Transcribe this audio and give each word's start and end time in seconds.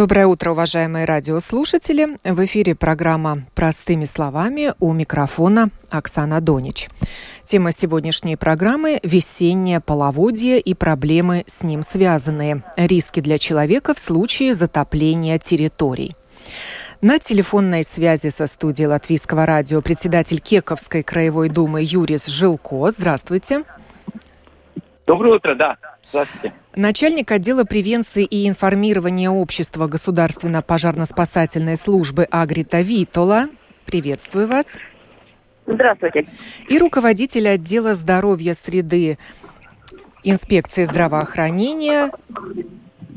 Доброе 0.00 0.26
утро, 0.26 0.52
уважаемые 0.52 1.04
радиослушатели. 1.04 2.16
В 2.24 2.42
эфире 2.46 2.74
программа 2.74 3.42
«Простыми 3.54 4.06
словами» 4.06 4.72
у 4.80 4.94
микрофона 4.94 5.68
Оксана 5.90 6.40
Донич. 6.40 6.88
Тема 7.44 7.70
сегодняшней 7.70 8.36
программы– 8.36 8.98
весеннее 9.02 9.80
половодье 9.80 10.58
и 10.58 10.72
проблемы 10.72 11.44
с 11.46 11.62
ним 11.62 11.82
связанные. 11.82 12.62
Риски 12.78 13.20
для 13.20 13.36
человека 13.36 13.92
в 13.92 13.98
случае 13.98 14.54
затопления 14.54 15.38
территорий. 15.38 16.16
На 17.02 17.18
телефонной 17.18 17.84
связи 17.84 18.30
со 18.30 18.46
студией 18.46 18.86
Латвийского 18.86 19.44
радио 19.44 19.82
председатель 19.82 20.40
Кековской 20.40 21.02
краевой 21.02 21.50
думы 21.50 21.82
Юрис 21.82 22.24
Жилко. 22.24 22.90
Здравствуйте. 22.90 23.64
Доброе 25.10 25.34
утро, 25.34 25.56
да. 25.56 25.76
Здравствуйте. 26.10 26.54
Начальник 26.76 27.32
отдела 27.32 27.64
превенции 27.64 28.24
и 28.24 28.48
информирования 28.48 29.28
общества 29.28 29.88
государственно-пожарно-спасательной 29.88 31.76
службы 31.76 32.28
Агрита 32.30 32.80
Витола. 32.80 33.46
Приветствую 33.86 34.46
вас. 34.46 34.78
Здравствуйте. 35.66 36.22
И 36.68 36.78
руководитель 36.78 37.48
отдела 37.48 37.96
здоровья 37.96 38.54
среды 38.54 39.18
инспекции 40.22 40.84
здравоохранения 40.84 42.12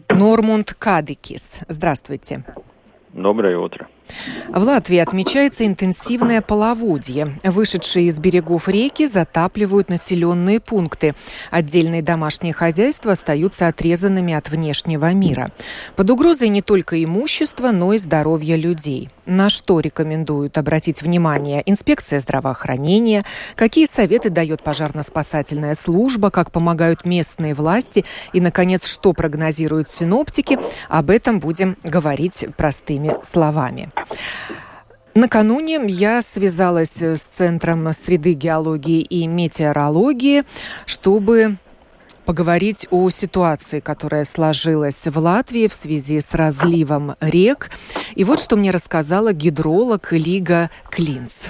Нормунд 0.09 0.73
Кадикис. 0.73 1.59
Здравствуйте. 1.67 2.43
Доброе 3.11 3.59
утро. 3.59 3.87
В 4.49 4.61
Латвии 4.61 4.97
отмечается 4.97 5.65
интенсивное 5.65 6.41
половодье. 6.41 7.35
Вышедшие 7.43 8.07
из 8.07 8.19
берегов 8.19 8.67
реки 8.69 9.07
затапливают 9.07 9.89
населенные 9.89 10.59
пункты. 10.59 11.15
Отдельные 11.49 12.01
домашние 12.01 12.53
хозяйства 12.53 13.13
остаются 13.13 13.67
отрезанными 13.67 14.33
от 14.33 14.49
внешнего 14.49 15.11
мира. 15.13 15.51
Под 15.95 16.09
угрозой 16.09 16.49
не 16.49 16.61
только 16.61 17.03
имущество, 17.03 17.71
но 17.71 17.93
и 17.93 17.97
здоровье 17.97 18.57
людей. 18.57 19.09
На 19.25 19.49
что 19.49 19.79
рекомендуют 19.79 20.57
обратить 20.57 21.01
внимание 21.01 21.63
инспекция 21.65 22.19
здравоохранения, 22.19 23.23
какие 23.55 23.87
советы 23.87 24.29
дает 24.29 24.61
пожарно-спасательная 24.61 25.75
служба, 25.75 26.29
как 26.29 26.51
помогают 26.51 27.05
местные 27.05 27.53
власти 27.53 28.05
и, 28.33 28.41
наконец, 28.41 28.85
что 28.85 29.13
прогнозируют 29.13 29.89
синоптики, 29.89 30.59
об 30.89 31.09
этом 31.09 31.39
будем 31.39 31.77
говорить 31.83 32.45
простыми 32.57 33.15
словами. 33.23 33.89
Накануне 35.15 35.79
я 35.87 36.21
связалась 36.23 37.01
с 37.01 37.21
Центром 37.21 37.93
среды 37.93 38.33
геологии 38.33 39.01
и 39.01 39.27
метеорологии, 39.27 40.43
чтобы 40.87 41.57
поговорить 42.25 42.87
о 42.89 43.09
ситуации, 43.09 43.79
которая 43.79 44.25
сложилась 44.25 45.05
в 45.05 45.17
Латвии 45.19 45.67
в 45.67 45.73
связи 45.73 46.19
с 46.19 46.33
разливом 46.33 47.15
рек. 47.19 47.69
И 48.15 48.23
вот 48.23 48.39
что 48.39 48.55
мне 48.55 48.71
рассказала 48.71 49.33
гидролог 49.33 50.11
Лига 50.13 50.71
Клинц. 50.89 51.47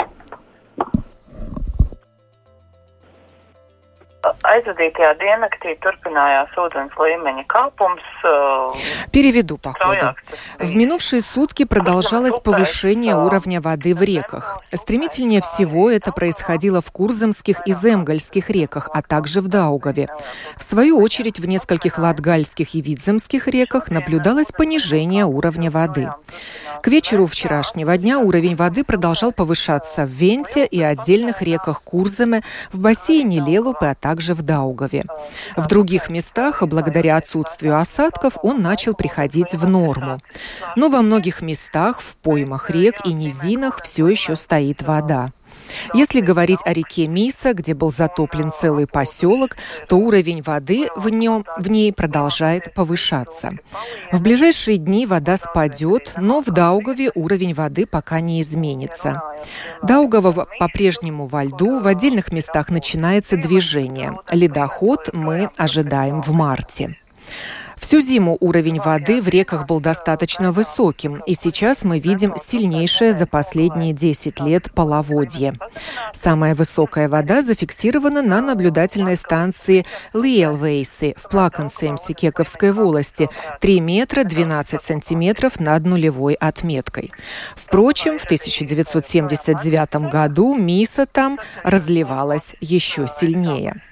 Aizvadītajā 4.23 5.13
diennaktī 5.19 5.75
turpinājās 5.83 6.53
ūdens 6.59 6.95
līmeņa 6.95 7.43
kāpums. 7.51 8.03
Переведу 9.11 9.57
по 9.57 9.73
ходу. 9.73 10.15
В 10.59 10.73
минувшие 10.73 11.21
сутки 11.21 11.65
продолжалось 11.65 12.39
повышение 12.39 13.15
уровня 13.15 13.59
воды 13.59 13.93
в 13.93 14.01
реках. 14.01 14.59
Стремительнее 14.73 15.41
всего 15.41 15.89
это 15.89 16.11
происходило 16.11 16.81
в 16.81 16.91
Курзамских 16.91 17.67
и 17.67 17.73
Земгальских 17.73 18.49
реках, 18.49 18.89
а 18.93 19.01
также 19.01 19.41
в 19.41 19.47
Даугаве. 19.47 20.07
В 20.57 20.63
свою 20.63 21.01
очередь, 21.01 21.39
в 21.39 21.47
нескольких 21.47 21.97
латгальских 21.97 22.75
и 22.75 22.81
видземских 22.81 23.47
реках 23.47 23.89
наблюдалось 23.89 24.51
понижение 24.51 25.25
уровня 25.25 25.69
воды. 25.69 26.09
К 26.81 26.87
вечеру 26.87 27.27
вчерашнего 27.27 27.97
дня 27.97 28.19
уровень 28.19 28.55
воды 28.55 28.83
продолжал 28.83 29.31
повышаться 29.31 30.05
в 30.05 30.09
Венте 30.09 30.65
и 30.65 30.81
отдельных 30.81 31.41
реках 31.41 31.81
Курзаме, 31.81 32.41
в 32.71 32.79
бассейне 32.79 33.39
Лелупы, 33.39 33.85
а 33.85 33.95
также 33.95 34.12
в 34.35 34.41
Даугаве. 34.41 35.05
В 35.55 35.67
других 35.67 36.09
местах, 36.09 36.63
благодаря 36.63 37.17
отсутствию 37.17 37.77
осадков, 37.79 38.37
он 38.43 38.61
начал 38.61 38.93
приходить 38.93 39.53
в 39.53 39.67
норму. 39.67 40.19
Но 40.75 40.89
во 40.89 41.01
многих 41.01 41.41
местах, 41.41 42.01
в 42.01 42.15
поймах 42.17 42.69
рек 42.69 42.95
и 43.05 43.13
низинах 43.13 43.81
все 43.83 44.07
еще 44.07 44.35
стоит 44.35 44.81
вода. 44.81 45.31
Если 45.93 46.21
говорить 46.21 46.59
о 46.65 46.73
реке 46.73 47.07
Миса, 47.07 47.53
где 47.53 47.73
был 47.73 47.91
затоплен 47.91 48.51
целый 48.51 48.87
поселок, 48.87 49.57
то 49.87 49.97
уровень 49.97 50.41
воды 50.41 50.87
в, 50.95 51.09
нем, 51.09 51.45
в 51.57 51.69
ней 51.69 51.93
продолжает 51.93 52.73
повышаться. 52.73 53.51
В 54.11 54.21
ближайшие 54.21 54.77
дни 54.77 55.05
вода 55.05 55.37
спадет, 55.37 56.13
но 56.17 56.41
в 56.41 56.47
Даугаве 56.47 57.11
уровень 57.15 57.53
воды 57.53 57.85
пока 57.85 58.19
не 58.19 58.41
изменится. 58.41 59.21
Даугава 59.81 60.47
по-прежнему 60.59 61.27
во 61.27 61.43
льду, 61.43 61.79
в 61.79 61.87
отдельных 61.87 62.31
местах 62.31 62.69
начинается 62.69 63.37
движение. 63.37 64.17
Ледоход 64.31 65.09
мы 65.13 65.49
ожидаем 65.57 66.21
в 66.21 66.31
марте. 66.31 66.97
Всю 67.83 67.99
зиму 67.99 68.37
уровень 68.39 68.79
воды 68.79 69.21
в 69.21 69.27
реках 69.27 69.67
был 69.67 69.81
достаточно 69.81 70.53
высоким, 70.53 71.21
и 71.25 71.33
сейчас 71.33 71.83
мы 71.83 71.99
видим 71.99 72.33
сильнейшее 72.37 73.11
за 73.11 73.27
последние 73.27 73.91
10 73.91 74.39
лет 74.39 74.71
половодье. 74.71 75.53
Самая 76.13 76.55
высокая 76.55 77.09
вода 77.09 77.41
зафиксирована 77.41 78.21
на 78.21 78.39
наблюдательной 78.39 79.17
станции 79.17 79.85
Лиелвейси 80.13 81.13
в 81.17 81.27
Плакансемсе 81.27 82.13
Кековской 82.13 82.71
волости 82.71 83.29
3 83.59 83.81
метра 83.81 84.23
12 84.23 84.81
сантиметров 84.81 85.59
над 85.59 85.85
нулевой 85.85 86.35
отметкой. 86.35 87.11
Впрочем, 87.53 88.17
в 88.17 88.23
1979 88.23 90.09
году 90.09 90.55
Миса 90.55 91.05
там 91.05 91.37
разливалась 91.63 92.55
еще 92.61 93.09
сильнее. 93.09 93.83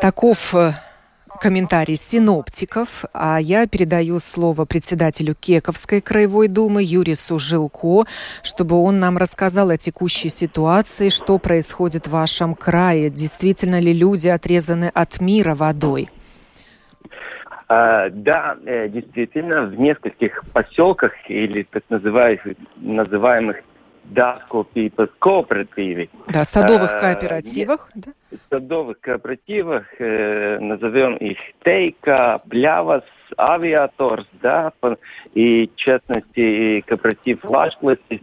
Таков 0.00 0.56
э, 0.56 0.72
комментарий 1.42 1.96
синоптиков, 1.96 3.04
а 3.12 3.40
я 3.40 3.66
передаю 3.66 4.20
слово 4.20 4.64
председателю 4.64 5.34
Кековской 5.34 6.00
краевой 6.00 6.46
думы 6.46 6.84
Юрису 6.84 7.40
Жилко, 7.40 8.04
чтобы 8.44 8.76
он 8.76 9.00
нам 9.00 9.16
рассказал 9.16 9.70
о 9.70 9.76
текущей 9.76 10.28
ситуации, 10.28 11.08
что 11.08 11.38
происходит 11.38 12.06
в 12.06 12.12
вашем 12.12 12.54
крае, 12.54 13.10
действительно 13.10 13.80
ли 13.80 13.92
люди 13.92 14.28
отрезаны 14.28 14.88
от 14.94 15.20
мира 15.20 15.56
водой. 15.56 16.08
А, 17.66 18.08
да, 18.10 18.56
э, 18.64 18.88
действительно, 18.88 19.62
в 19.62 19.74
нескольких 19.74 20.44
поселках 20.52 21.12
или 21.28 21.64
так 21.64 21.82
называемых, 21.88 22.56
называемых 22.76 23.56
Daskopības 24.04 25.08
кооперативе. 25.18 26.08
Да, 26.28 26.44
садовых 26.44 26.98
кооперативах. 26.98 27.90
Э, 27.94 28.00
да? 28.00 28.38
Садовых 28.50 29.00
кооперативах, 29.00 29.84
э, 29.98 30.58
назовем 30.58 31.16
их 31.16 31.38
Тейка, 31.64 32.40
Плявас, 32.48 33.04
Авиаторс, 33.38 34.26
да, 34.42 34.72
и 35.34 35.66
в 35.66 35.76
частности 35.76 36.80
кооператив 36.82 37.44
Лашкласис. 37.44 38.20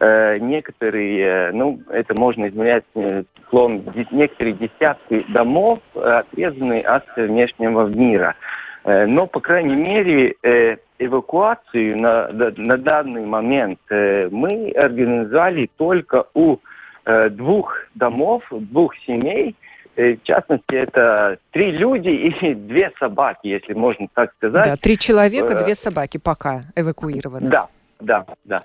Э, 0.00 0.38
некоторые, 0.38 1.24
э, 1.24 1.52
ну, 1.52 1.80
это 1.90 2.14
можно 2.20 2.48
измерять 2.48 2.84
э, 2.94 3.22
числом, 3.36 3.84
некоторые 4.10 4.54
десятки 4.54 5.24
домов 5.32 5.80
отрезаны 5.94 6.80
от 6.80 7.04
внешнего 7.16 7.86
мира. 7.86 8.34
Э, 8.34 8.51
но, 8.84 9.26
по 9.26 9.40
крайней 9.40 9.76
мере, 9.76 10.34
э, 10.42 10.76
эвакуацию 10.98 11.98
на, 11.98 12.28
на 12.32 12.76
данный 12.78 13.24
момент 13.24 13.78
э, 13.90 14.28
мы 14.30 14.70
организовали 14.72 15.70
только 15.76 16.24
у 16.34 16.58
двух 17.30 17.74
домов, 17.96 18.44
двух 18.52 18.94
семей. 18.98 19.56
В 19.96 20.18
частности, 20.22 20.72
это 20.72 21.36
три 21.50 21.72
люди 21.72 22.08
и 22.08 22.54
две 22.68 22.92
собаки, 23.00 23.48
если 23.48 23.72
можно 23.72 24.06
так 24.14 24.32
сказать. 24.34 24.66
Да, 24.66 24.76
три 24.76 24.96
человека, 24.96 25.58
две 25.64 25.74
собаки 25.74 26.18
пока 26.18 26.60
эвакуированы. 26.76 27.50
Да, 27.50 27.66
да, 27.98 28.24
да. 28.44 28.62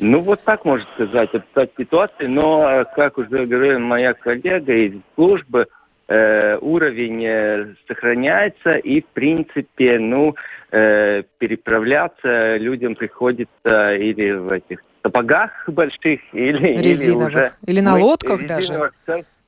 Ну, 0.00 0.20
вот 0.20 0.42
так 0.44 0.64
можно 0.64 0.86
сказать, 0.94 1.30
это 1.32 1.68
ситуация. 1.76 2.28
Но, 2.28 2.84
как 2.94 3.18
уже 3.18 3.46
говорила 3.46 3.78
моя 3.78 4.14
коллега 4.14 4.72
из 4.72 5.00
службы, 5.14 5.66
э, 6.08 6.58
уровень 6.60 7.24
э, 7.24 7.74
сохраняется 7.86 8.76
и, 8.76 9.00
в 9.00 9.06
принципе, 9.06 9.98
ну, 9.98 10.34
э, 10.70 11.22
переправляться 11.38 12.56
людям 12.56 12.94
приходится 12.94 13.94
или 13.94 14.32
в 14.32 14.50
этих 14.50 14.82
сапогах 15.02 15.50
больших, 15.68 16.20
или, 16.32 16.78
резиновых, 16.82 17.30
или 17.30 17.36
уже... 17.36 17.52
Или 17.66 17.80
на 17.80 17.94
мы, 17.94 18.02
лодках 18.02 18.46
даже. 18.46 18.90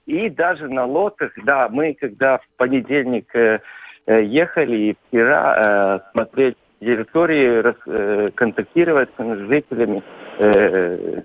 и 0.07 0.29
даже 0.29 0.69
на 0.69 0.85
лодках, 0.85 1.33
да, 1.45 1.69
мы 1.69 1.95
когда 1.95 2.39
в 2.39 2.47
понедельник 2.57 3.35
э, 3.35 3.61
ехали 4.07 4.77
и 4.77 4.97
вчера 5.09 6.01
э, 6.05 6.11
смотреть 6.13 6.57
территории, 6.81 7.75
э, 7.87 8.31
контактировать 8.35 9.09
с 9.17 9.49
жителями, 9.49 10.03
э, 10.41 11.23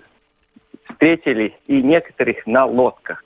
встретили 0.88 1.54
и 1.66 1.82
некоторых 1.82 2.46
на 2.46 2.64
лодках. 2.64 3.22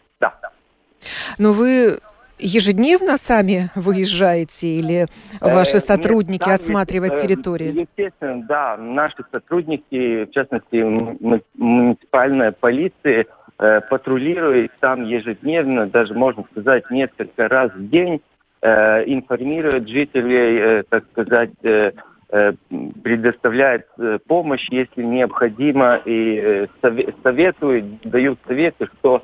Но 1.38 1.52
вы 1.52 1.98
ежедневно 2.38 3.16
сами 3.16 3.70
выезжаете 3.74 4.66
или 4.66 5.06
ваши 5.40 5.78
э, 5.78 5.80
сотрудники 5.80 6.48
Нет, 6.48 6.60
осматривают 6.60 7.14
э, 7.14 7.22
территории? 7.22 7.80
Естественно, 7.80 8.44
да. 8.46 8.76
Наши 8.76 9.24
сотрудники, 9.32 10.24
в 10.24 10.30
частности, 10.30 10.76
муниципальная 11.56 12.52
полиция, 12.52 13.26
э, 13.58 13.80
патрулирует 13.88 14.72
там 14.80 15.04
ежедневно, 15.04 15.86
даже 15.86 16.14
можно 16.14 16.44
сказать 16.50 16.90
несколько 16.90 17.48
раз 17.48 17.72
в 17.72 17.88
день, 17.88 18.20
информирует 18.62 19.86
жителей, 19.86 20.84
так 20.88 21.04
сказать, 21.12 21.50
предоставляет 22.30 23.86
помощь, 24.26 24.66
если 24.70 25.02
необходимо, 25.02 26.00
и 26.06 26.66
советует, 27.22 28.00
дают 28.00 28.38
советы, 28.46 28.88
что 28.98 29.22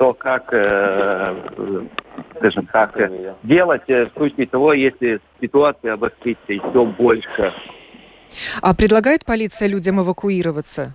то, 0.00 0.14
как, 0.14 0.48
э, 0.50 1.34
скажем 2.38 2.66
так, 2.72 2.96
делать 3.42 3.82
э, 3.88 4.06
в 4.06 4.12
случае 4.16 4.46
того, 4.46 4.72
если 4.72 5.20
ситуация 5.42 5.92
обострится 5.92 6.54
еще 6.54 6.86
больше. 6.86 7.52
А 8.62 8.74
предлагает 8.74 9.26
полиция 9.26 9.68
людям 9.68 10.00
эвакуироваться? 10.00 10.94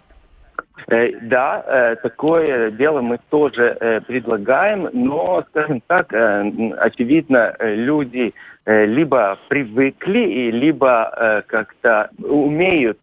Э, 0.88 1.12
да, 1.22 1.63
э, 1.68 1.96
такое 1.98 2.72
дело 2.72 3.02
мы 3.02 3.19
тоже 3.30 4.02
предлагаем, 4.07 4.90
но, 4.92 5.44
скажем 5.50 5.84
так, 5.86 6.12
очевидно, 6.12 7.56
люди 7.60 8.34
либо 8.66 9.38
привыкли, 9.50 10.50
либо 10.50 11.44
как-то 11.46 12.10
умеют 12.18 12.98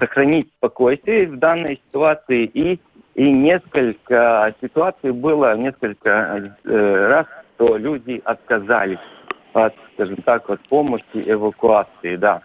сохранить 0.00 0.48
спокойствие 0.56 1.28
в 1.28 1.38
данной 1.38 1.80
ситуации 1.86 2.46
и 2.46 2.80
и 3.14 3.30
несколько 3.30 4.54
ситуаций 4.60 5.12
было, 5.12 5.56
несколько 5.56 6.52
э, 6.64 7.06
раз, 7.08 7.26
что 7.54 7.76
люди 7.76 8.20
отказались 8.24 8.98
от, 9.52 9.74
скажем 9.94 10.16
так, 10.22 10.48
от 10.48 10.66
помощи 10.68 11.04
эвакуации, 11.14 12.16
да. 12.16 12.40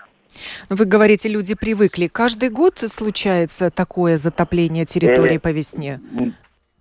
Вы 0.70 0.86
говорите, 0.86 1.30
люди 1.30 1.56
привыкли. 1.56 2.08
Каждый 2.08 2.50
год 2.50 2.80
случается 2.80 3.72
такое 3.72 4.18
затопление 4.18 4.86
территории 4.86 5.38
э, 5.38 5.40
по 5.40 5.52
весне? 5.52 6.00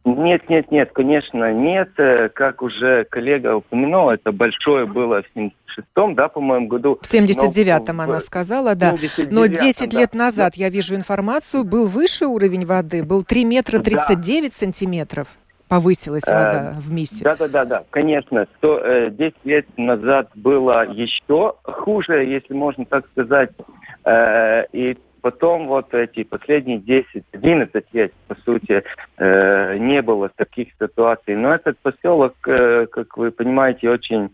Нет, 0.06 0.48
нет, 0.48 0.70
нет, 0.70 0.90
конечно, 0.92 1.52
нет. 1.52 1.88
Э, 1.98 2.28
как 2.28 2.62
уже 2.62 3.04
коллега 3.10 3.56
упомянул, 3.56 4.10
это 4.10 4.30
большое 4.30 4.86
было 4.86 5.22
в 5.22 5.36
76-м, 5.36 6.14
да, 6.14 6.28
по-моему, 6.28 6.68
году. 6.68 6.98
В 7.02 7.12
79-м 7.12 8.00
она 8.00 8.20
сказала, 8.20 8.76
да. 8.76 8.94
Но 9.30 9.46
10 9.46 9.90
да. 9.90 9.98
лет 9.98 10.14
назад, 10.14 10.54
я 10.54 10.70
вижу 10.70 10.94
информацию, 10.94 11.64
был 11.64 11.88
выше 11.88 12.26
уровень 12.26 12.64
воды, 12.64 13.02
был 13.02 13.24
3 13.24 13.44
метра 13.46 13.80
39 13.80 14.52
да. 14.52 14.56
сантиметров. 14.56 15.26
Повысилась 15.68 16.28
э, 16.28 16.32
вода 16.32 16.76
в 16.78 16.92
Мисе. 16.92 17.24
Да, 17.24 17.34
да, 17.34 17.48
да, 17.48 17.64
да, 17.64 17.84
конечно. 17.90 18.46
100, 18.58 19.08
10 19.08 19.18
э, 19.18 19.32
лет 19.42 19.66
назад 19.76 20.28
было 20.36 20.88
еще 20.88 21.54
хуже, 21.64 22.24
если 22.26 22.54
можно 22.54 22.84
так 22.84 23.06
сказать. 23.06 23.50
И 24.72 24.96
Потом 25.26 25.66
вот 25.66 25.92
эти 25.92 26.22
последние 26.22 26.78
10-11 26.78 27.84
лет, 27.92 28.12
по 28.28 28.36
сути, 28.44 28.84
э, 29.18 29.76
не 29.76 30.00
было 30.00 30.28
таких 30.28 30.68
ситуаций. 30.80 31.34
Но 31.34 31.52
этот 31.52 31.76
поселок, 31.78 32.36
э, 32.46 32.86
как 32.86 33.16
вы 33.16 33.32
понимаете, 33.32 33.90
очень, 33.90 34.30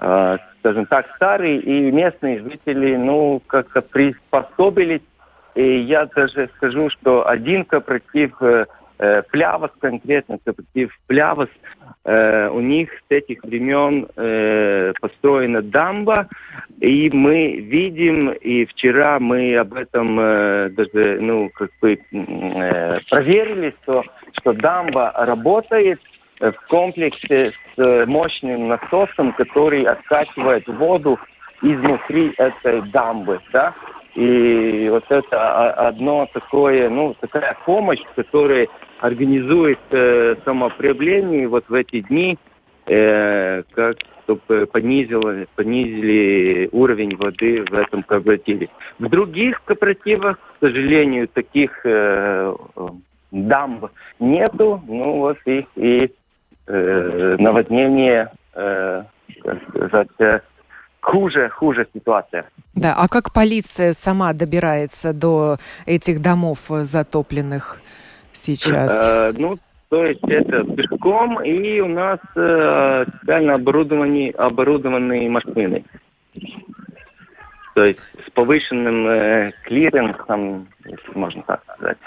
э, 0.00 0.36
скажем 0.58 0.84
так, 0.84 1.06
старый, 1.16 1.56
и 1.56 1.90
местные 1.90 2.40
жители, 2.40 2.94
ну, 2.96 3.40
как-то 3.46 3.80
приспособились. 3.80 5.00
И 5.54 5.80
я 5.80 6.04
даже 6.04 6.50
скажу, 6.56 6.90
что 6.90 7.26
один 7.26 7.64
кооператив 7.64 8.36
э, 8.42 8.66
Плявос 9.30 9.70
конкретно, 9.80 10.38
кооператив 10.44 10.96
Плявос, 11.06 11.48
э, 12.04 12.48
у 12.48 12.60
них 12.60 12.90
с 12.90 13.10
этих 13.10 13.42
времен 13.44 14.06
э, 14.16 14.92
построена 15.00 15.62
дамба, 15.62 16.28
и 16.80 17.10
мы 17.10 17.56
видим, 17.56 18.30
и 18.30 18.64
вчера 18.66 19.18
мы 19.18 19.56
об 19.56 19.74
этом 19.74 20.18
э, 20.20 20.68
даже, 20.70 21.18
ну, 21.20 21.50
как 21.54 21.70
бы 21.80 21.94
э, 21.94 22.98
проверили, 23.10 23.74
что, 23.82 24.04
что 24.38 24.52
дамба 24.52 25.12
работает 25.16 26.00
в 26.40 26.54
комплексе 26.68 27.52
с 27.76 28.06
мощным 28.06 28.68
насосом, 28.68 29.32
который 29.34 29.84
откачивает 29.84 30.66
воду 30.66 31.18
изнутри 31.62 32.34
этой 32.36 32.82
дамбы, 32.90 33.40
да. 33.52 33.74
И 34.14 34.88
вот 34.90 35.04
это 35.08 35.70
одно 35.72 36.28
такое, 36.32 36.88
ну, 36.88 37.14
такая 37.20 37.56
помощь, 37.64 38.00
которая 38.14 38.68
организует 39.00 39.80
э, 39.90 40.36
самопреявление 40.44 41.48
вот 41.48 41.64
в 41.68 41.74
эти 41.74 42.00
дни, 42.00 42.38
э, 42.86 43.62
как 43.72 43.96
чтобы 44.24 44.66
понизило, 44.66 45.44
понизили 45.54 46.68
уровень 46.72 47.16
воды 47.16 47.64
в 47.68 47.74
этом 47.74 48.02
кооперативе. 48.02 48.68
В 48.98 49.08
других 49.08 49.62
кооперативах, 49.64 50.38
к 50.38 50.60
сожалению, 50.60 51.28
таких 51.28 51.78
э, 51.84 52.54
дамб 53.30 53.86
нету, 54.18 54.82
ну 54.86 55.18
вот 55.18 55.38
их 55.44 55.66
и 55.76 56.10
э, 56.66 57.36
наводнение, 57.38 58.30
э, 58.54 59.02
как 59.42 59.68
сказать, 59.68 60.08
э, 60.20 60.40
хуже, 61.04 61.48
хуже 61.50 61.86
ситуация. 61.94 62.44
Да, 62.74 62.94
а 62.96 63.08
как 63.08 63.32
полиция 63.32 63.92
сама 63.92 64.32
добирается 64.32 65.12
до 65.12 65.56
этих 65.86 66.20
домов 66.20 66.58
затопленных 66.68 67.80
сейчас? 68.32 68.90
Э, 68.90 69.32
ну, 69.36 69.58
то 69.90 70.04
есть 70.06 70.24
это 70.24 70.64
пешком, 70.64 71.42
и 71.42 71.80
у 71.80 71.88
нас 71.88 72.18
э, 72.36 73.04
специально 73.18 73.54
оборудованные, 73.54 74.30
оборудованные 74.32 75.28
машины. 75.30 75.84
То 77.74 77.84
есть 77.84 78.02
с 78.26 78.30
повышенным 78.30 79.06
э, 79.06 79.52
клиренсом, 79.64 80.68
если 80.84 81.18
можно 81.18 81.42
так 81.42 81.62
сказать. 81.64 81.98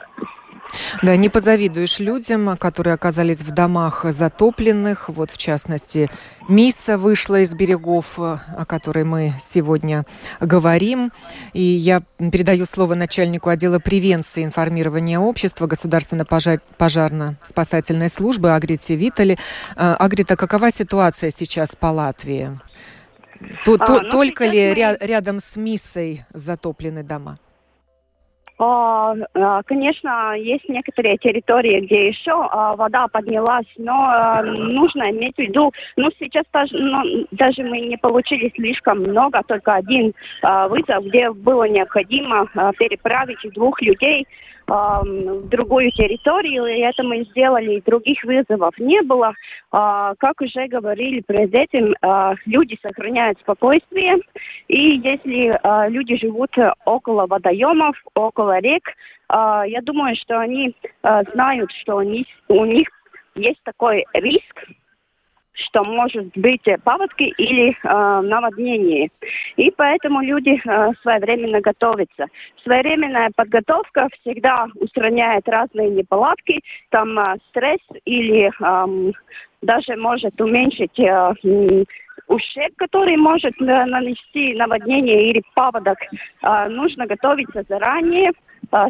Да, 1.02 1.16
не 1.16 1.30
позавидуешь 1.30 2.00
людям, 2.00 2.58
которые 2.58 2.94
оказались 2.94 3.42
в 3.42 3.52
домах 3.52 4.06
затопленных. 4.06 5.10
Вот, 5.10 5.32
в 5.32 5.38
частности, 5.38 6.10
Миса 6.48 6.98
вышла 6.98 7.42
из 7.42 7.54
берегов, 7.54 8.18
о 8.18 8.66
которой 8.68 9.04
мы 9.04 9.34
сегодня 9.40 10.06
говорим. 10.40 11.12
И 11.54 11.62
я 11.62 12.02
передаю 12.18 12.66
слово 12.66 12.96
начальнику 12.96 13.50
отдела 13.50 13.80
превенции 13.80 14.42
и 14.42 14.46
информирования 14.46 15.20
общества 15.20 15.68
Государственной 15.68 16.26
пожарно-спасательной 16.26 18.10
службы 18.10 18.54
Агрите 18.54 18.96
Витали. 18.96 19.38
А, 19.76 19.96
Агрита, 19.96 20.36
какова 20.36 20.72
ситуация 20.72 21.30
сейчас 21.32 21.76
по 21.76 21.88
Латвии? 21.88 22.60
Тут, 23.66 23.82
а, 23.82 24.00
ну, 24.02 24.10
только 24.10 24.46
ли 24.46 24.74
мы... 24.76 24.98
рядом 25.06 25.40
с 25.40 25.56
Миссой 25.58 26.26
затоплены 26.34 27.04
дома? 27.04 27.38
А, 28.60 29.14
а, 29.36 29.62
конечно, 29.64 30.34
есть 30.36 30.68
некоторые 30.68 31.18
территории, 31.18 31.82
где 31.82 32.08
еще 32.08 32.32
а, 32.32 32.76
вода 32.76 33.08
поднялась, 33.08 33.68
но 33.78 34.42
нужно 34.44 35.12
иметь 35.12 35.36
в 35.36 35.40
виду, 35.40 35.72
ну 35.96 36.10
сейчас 36.18 36.44
даже, 36.52 36.76
ну, 36.76 37.28
даже 37.32 37.62
мы 37.62 37.82
не 37.82 37.98
получили 37.98 38.52
слишком 38.56 39.04
много, 39.04 39.44
только 39.48 39.76
один 39.76 40.14
вызов, 40.42 41.06
где 41.06 41.32
было 41.32 41.66
необходимо 41.68 42.48
переправить 42.80 43.38
двух 43.54 43.80
людей 43.82 44.26
в 44.68 45.48
другую 45.48 45.92
территорию, 45.92 46.66
и 46.66 46.80
это 46.80 47.04
мы 47.04 47.24
сделали, 47.24 47.76
и 47.76 47.82
других 47.82 48.24
вызовов 48.24 48.78
не 48.78 49.02
было. 49.02 49.34
А, 49.72 50.14
как 50.16 50.42
уже 50.42 50.68
говорили 50.68 51.22
перед 51.22 51.54
этим, 51.54 51.96
а, 52.02 52.36
люди 52.46 52.78
сохраняют 52.82 53.40
спокойствие, 53.40 54.18
и 54.68 54.98
если 54.98 55.58
а, 55.64 55.88
люди 55.88 56.18
живут 56.18 56.52
около 56.86 57.28
водоемов, 57.28 57.96
около 58.14 58.60
рек, 58.60 58.84
я 59.30 59.82
думаю, 59.84 60.16
что 60.16 60.40
они 60.40 60.74
знают, 61.34 61.70
что 61.82 61.98
у 61.98 62.02
них, 62.02 62.88
есть 63.36 63.62
такой 63.64 64.06
риск, 64.14 64.64
что 65.58 65.84
может 65.84 66.28
быть 66.36 66.64
паводки 66.84 67.34
или 67.38 67.72
э, 67.72 68.22
наводнение. 68.22 69.10
И 69.56 69.72
поэтому 69.72 70.22
люди 70.22 70.62
э, 70.64 70.92
своевременно 71.02 71.62
готовятся. 71.62 72.28
Своевременная 72.64 73.32
подготовка 73.36 74.08
всегда 74.22 74.68
устраняет 74.76 75.48
разные 75.50 75.90
неполадки, 75.90 76.62
там 76.90 77.18
э, 77.20 77.24
стресс 77.50 77.82
или 78.06 78.52
э, 78.60 79.12
даже 79.62 79.96
может 79.96 80.40
уменьшить 80.40 81.00
э, 81.00 81.34
ущерб, 82.28 82.74
который 82.78 83.18
может 83.18 83.60
э, 83.60 83.86
нанести 83.86 84.54
наводнение 84.56 85.32
или 85.32 85.42
паводок. 85.56 85.98
Э, 86.44 86.68
нужно 86.70 87.08
готовиться 87.08 87.64
заранее, 87.68 88.32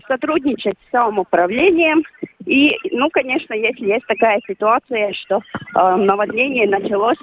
сотрудничать 0.08 0.78
с 0.88 0.92
самоуправлением. 0.92 2.04
И, 2.46 2.70
ну, 2.92 3.10
конечно, 3.10 3.54
если 3.54 3.86
есть 3.86 4.06
такая 4.08 4.40
ситуация, 4.48 5.14
что 5.14 5.42
наводнение 5.74 6.68
началось 6.68 7.18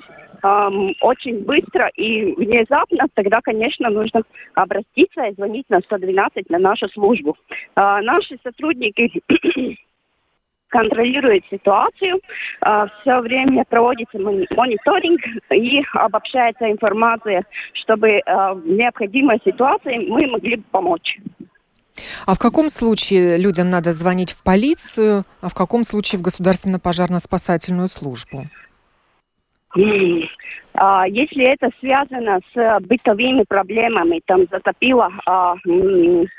очень 1.00 1.42
быстро 1.44 1.88
и 1.96 2.34
внезапно, 2.34 3.06
тогда, 3.14 3.40
конечно, 3.40 3.88
нужно 3.88 4.22
обратиться 4.54 5.24
и 5.24 5.34
звонить 5.34 5.64
на 5.70 5.80
112 5.80 6.50
на 6.50 6.58
нашу 6.58 6.88
службу. 6.88 7.36
наши 7.74 8.36
сотрудники 8.42 9.10
контролирует 10.68 11.44
ситуацию, 11.50 12.20
все 12.60 13.20
время 13.20 13.64
проводится 13.64 14.18
мониторинг 14.18 15.20
и 15.50 15.82
обобщается 15.94 16.70
информация, 16.70 17.44
чтобы 17.72 18.20
в 18.26 18.62
необходимой 18.66 19.40
ситуации 19.44 19.96
мы 20.08 20.26
могли 20.26 20.56
помочь. 20.70 21.16
А 22.26 22.34
в 22.34 22.38
каком 22.38 22.70
случае 22.70 23.36
людям 23.36 23.70
надо 23.70 23.92
звонить 23.92 24.32
в 24.32 24.42
полицию, 24.42 25.24
а 25.40 25.48
в 25.48 25.54
каком 25.54 25.84
случае 25.84 26.18
в 26.18 26.22
государственную 26.22 26.80
пожарно-спасательную 26.80 27.88
службу? 27.88 28.48
А, 30.76 31.06
если 31.06 31.44
это 31.44 31.70
связано 31.80 32.40
с 32.52 32.80
бытовыми 32.80 33.44
проблемами, 33.48 34.20
там 34.26 34.46
затопило 34.50 35.10
а, 35.26 35.54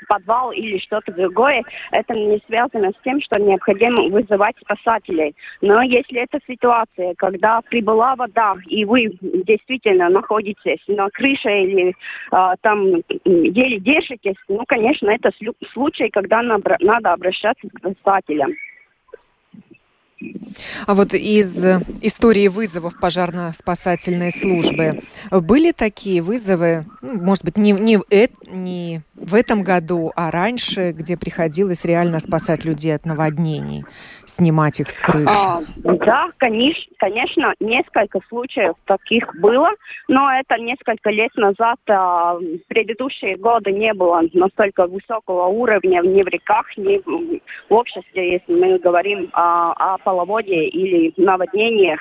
подвал 0.08 0.52
или 0.52 0.78
что-то 0.78 1.12
другое, 1.12 1.62
это 1.92 2.14
не 2.14 2.40
связано 2.46 2.90
с 2.90 3.02
тем, 3.02 3.20
что 3.22 3.38
необходимо 3.38 4.10
вызывать 4.10 4.56
спасателей. 4.60 5.34
Но 5.62 5.80
если 5.82 6.20
это 6.20 6.38
ситуация, 6.46 7.14
когда 7.16 7.60
прибыла 7.62 8.14
вода, 8.16 8.56
и 8.66 8.84
вы 8.84 9.16
действительно 9.22 10.10
находитесь 10.10 10.82
на 10.86 11.08
крыше 11.08 11.48
или 11.48 11.94
а, 12.30 12.56
там 12.60 13.02
еле 13.24 13.78
держитесь, 13.78 14.36
ну, 14.48 14.64
конечно, 14.66 15.08
это 15.10 15.30
случай, 15.72 16.10
когда 16.10 16.42
надо 16.42 17.12
обращаться 17.12 17.68
к 17.68 17.90
спасателям. 18.00 18.52
А 20.86 20.94
вот 20.94 21.12
из 21.14 21.64
истории 22.02 22.48
вызовов 22.48 22.98
пожарно-спасательной 22.98 24.32
службы 24.32 25.00
были 25.30 25.72
такие 25.72 26.22
вызовы, 26.22 26.84
ну, 27.02 27.20
может 27.22 27.44
быть, 27.44 27.56
не, 27.58 27.72
не, 27.72 27.98
не 28.46 29.02
в 29.14 29.34
этом 29.34 29.62
году, 29.62 30.12
а 30.16 30.30
раньше, 30.30 30.92
где 30.92 31.16
приходилось 31.16 31.84
реально 31.84 32.18
спасать 32.18 32.64
людей 32.64 32.94
от 32.94 33.04
наводнений, 33.04 33.84
снимать 34.24 34.80
их 34.80 34.90
с 34.90 35.00
крыши? 35.00 35.28
А, 35.28 35.60
да, 35.76 36.30
конечно, 36.38 36.92
конечно, 36.98 37.54
несколько 37.60 38.20
случаев 38.28 38.74
таких 38.84 39.34
было, 39.36 39.70
но 40.08 40.30
это 40.32 40.56
несколько 40.58 41.10
лет 41.10 41.34
назад, 41.36 41.78
а, 41.88 42.34
в 42.34 42.68
предыдущие 42.68 43.36
годы 43.36 43.72
не 43.72 43.92
было 43.92 44.22
настолько 44.32 44.86
высокого 44.86 45.46
уровня 45.46 46.00
ни 46.02 46.22
в 46.22 46.28
реках, 46.28 46.66
ни 46.76 47.00
в 47.68 47.74
обществе, 47.74 48.32
если 48.34 48.52
мы 48.52 48.78
говорим 48.78 49.30
о, 49.32 49.72
о 49.72 49.98
половодье 50.06 50.68
или 50.68 51.12
наводнениях. 51.16 52.00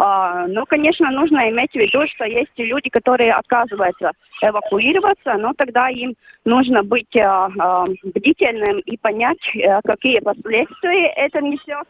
А, 0.00 0.48
ну, 0.48 0.64
конечно, 0.66 1.08
нужно 1.12 1.48
иметь 1.50 1.70
в 1.70 1.76
виду, 1.76 2.04
что 2.08 2.24
есть 2.24 2.50
люди, 2.56 2.90
которые 2.90 3.32
отказываются 3.32 4.10
эвакуироваться, 4.42 5.34
но 5.38 5.52
тогда 5.56 5.88
им 5.88 6.16
нужно 6.44 6.82
быть 6.82 7.16
а, 7.16 7.48
а, 7.58 7.86
бдительным 8.02 8.80
и 8.80 8.96
понять, 8.96 9.38
а, 9.54 9.80
какие 9.84 10.18
последствия 10.18 11.06
это 11.16 11.40
несет. 11.40 11.86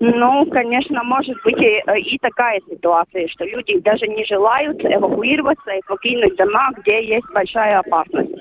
Ну, 0.00 0.44
конечно, 0.46 1.04
может 1.04 1.36
быть 1.44 1.62
и, 1.62 1.82
и 2.00 2.18
такая 2.18 2.60
ситуация, 2.68 3.28
что 3.28 3.44
люди 3.44 3.78
даже 3.78 4.08
не 4.08 4.24
желают 4.24 4.84
эвакуироваться 4.84 5.70
и 5.70 5.86
покинуть 5.86 6.36
дома, 6.36 6.72
где 6.78 7.06
есть 7.06 7.26
большая 7.32 7.78
опасность. 7.78 8.34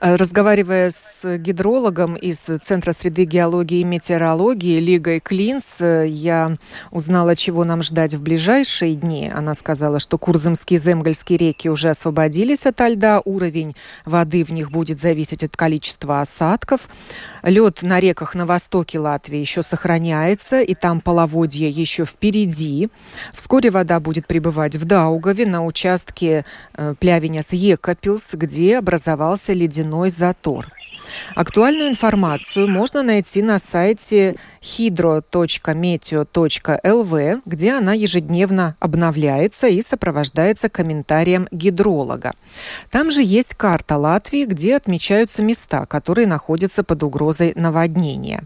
Э, 0.00 0.14
разговаривая 0.14 0.90
с 0.90 1.38
гидрологом 1.38 2.14
из 2.14 2.38
Центра 2.38 2.92
среды 2.92 3.24
геологии 3.24 3.80
и 3.80 3.84
метеорологии 3.84 4.78
Лигой 4.78 5.18
Клинс, 5.18 5.80
э, 5.80 6.06
я 6.06 6.56
узнала, 6.92 7.34
чего 7.34 7.64
нам 7.64 7.82
ждать 7.82 8.14
в 8.14 8.22
ближайшие 8.22 8.94
дни. 8.94 9.30
Она 9.34 9.54
сказала, 9.54 9.98
что 9.98 10.16
Курзымские 10.16 10.78
и 10.78 10.80
Земгольские 10.80 11.38
реки 11.38 11.68
уже 11.68 11.90
освободились 11.90 12.64
от 12.64 12.80
льда, 12.80 13.20
уровень 13.24 13.74
воды 14.04 14.44
в 14.44 14.50
них 14.50 14.70
будет 14.70 15.00
зависеть 15.00 15.42
от 15.42 15.56
количества 15.56 16.20
осадков. 16.20 16.88
Лед 17.42 17.82
на 17.82 17.98
реках 17.98 18.36
на 18.36 18.46
востоке 18.46 19.00
Латвии 19.00 19.38
еще 19.38 19.64
сохраняется, 19.64 20.60
и 20.60 20.74
там 20.74 21.00
половодье 21.00 21.68
еще 21.68 22.04
впереди. 22.04 22.88
Вскоре 23.32 23.70
вода 23.70 23.98
будет 23.98 24.28
прибывать 24.28 24.76
в 24.76 24.84
Даугаве 24.84 25.44
на 25.44 25.64
участке 25.64 26.44
э, 26.74 26.94
плявиня 27.00 27.42
с 27.42 27.52
Екапилс, 27.52 28.34
где 28.34 28.78
образовался 28.78 29.52
ледяной 29.58 30.10
затор. 30.10 30.68
Актуальную 31.34 31.88
информацию 31.88 32.68
можно 32.68 33.02
найти 33.02 33.40
на 33.42 33.58
сайте 33.58 34.36
hydro.meteo.lv, 34.60 37.42
где 37.44 37.72
она 37.72 37.94
ежедневно 37.94 38.76
обновляется 38.80 39.66
и 39.68 39.82
сопровождается 39.82 40.68
комментарием 40.68 41.48
гидролога. 41.50 42.34
Там 42.90 43.10
же 43.10 43.22
есть 43.22 43.54
карта 43.54 43.96
Латвии, 43.96 44.44
где 44.44 44.76
отмечаются 44.76 45.42
места, 45.42 45.86
которые 45.86 46.26
находятся 46.26 46.84
под 46.84 47.02
угрозой 47.02 47.54
наводнения. 47.54 48.44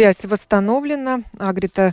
Связь 0.00 0.24
восстановлена. 0.24 1.20
Агрита 1.38 1.92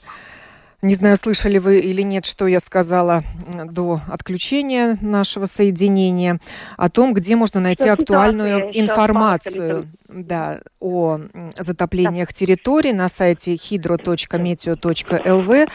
Не 0.82 0.96
знаю, 0.96 1.18
слышали 1.18 1.58
вы 1.58 1.80
или 1.80 2.02
нет, 2.04 2.24
что 2.24 2.48
я 2.48 2.62
сказала 2.62 3.24
до 3.66 4.00
отключения 4.08 4.98
нашего 5.02 5.48
соединения 5.48 6.40
о 6.78 6.90
том, 6.90 7.14
где 7.14 7.36
можно 7.36 7.60
найти 7.60 7.84
что 7.86 7.94
актуальную 7.94 8.70
информацию 8.80 9.90
да, 10.08 10.60
о 10.80 11.20
затоплениях 11.58 12.30
да. 12.30 12.34
территорий 12.34 12.94
на 12.94 13.10
сайте 13.10 13.56
hydro.meteo.lv 13.56 15.68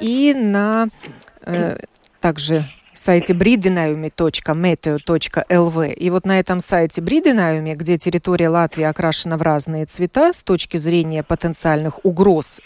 и 0.00 0.34
на 0.34 0.88
э, 1.46 1.78
также 2.20 2.70
сайте 3.00 3.32
bridenayumi.meteo.lv. 3.32 5.94
И 5.94 6.10
вот 6.10 6.26
на 6.26 6.38
этом 6.38 6.60
сайте 6.60 7.00
Бриденаюми, 7.00 7.74
где 7.74 7.96
территория 7.96 8.50
Латвии 8.50 8.84
окрашена 8.84 9.38
в 9.38 9.42
разные 9.42 9.86
цвета 9.86 10.34
с 10.34 10.42
точки 10.42 10.76
зрения 10.76 11.22
потенциальных 11.22 12.04
угроз, 12.04 12.60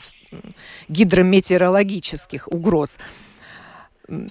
гидрометеорологических 0.88 2.48
угроз, 2.48 2.98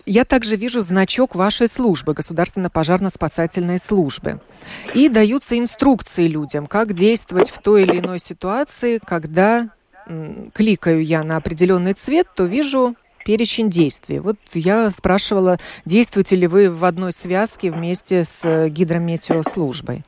я 0.05 0.25
также 0.25 0.57
вижу 0.57 0.81
значок 0.81 1.35
вашей 1.35 1.69
службы, 1.69 2.13
государственно-пожарно-спасательной 2.13 3.79
службы. 3.79 4.39
И 4.93 5.09
даются 5.09 5.57
инструкции 5.57 6.27
людям, 6.27 6.67
как 6.67 6.93
действовать 6.93 7.49
в 7.49 7.57
той 7.59 7.83
или 7.83 7.99
иной 7.99 8.19
ситуации, 8.19 8.99
когда 9.03 9.69
кликаю 10.53 11.03
я 11.03 11.23
на 11.23 11.37
определенный 11.37 11.93
цвет, 11.93 12.27
то 12.35 12.43
вижу 12.43 12.95
перечень 13.25 13.69
действий. 13.69 14.19
Вот 14.19 14.37
я 14.53 14.89
спрашивала, 14.91 15.57
действуете 15.85 16.35
ли 16.35 16.47
вы 16.47 16.69
в 16.69 16.85
одной 16.85 17.11
связке 17.11 17.71
вместе 17.71 18.23
с 18.25 18.45
э, 18.45 18.69
гидрометеослужбой? 18.69 20.03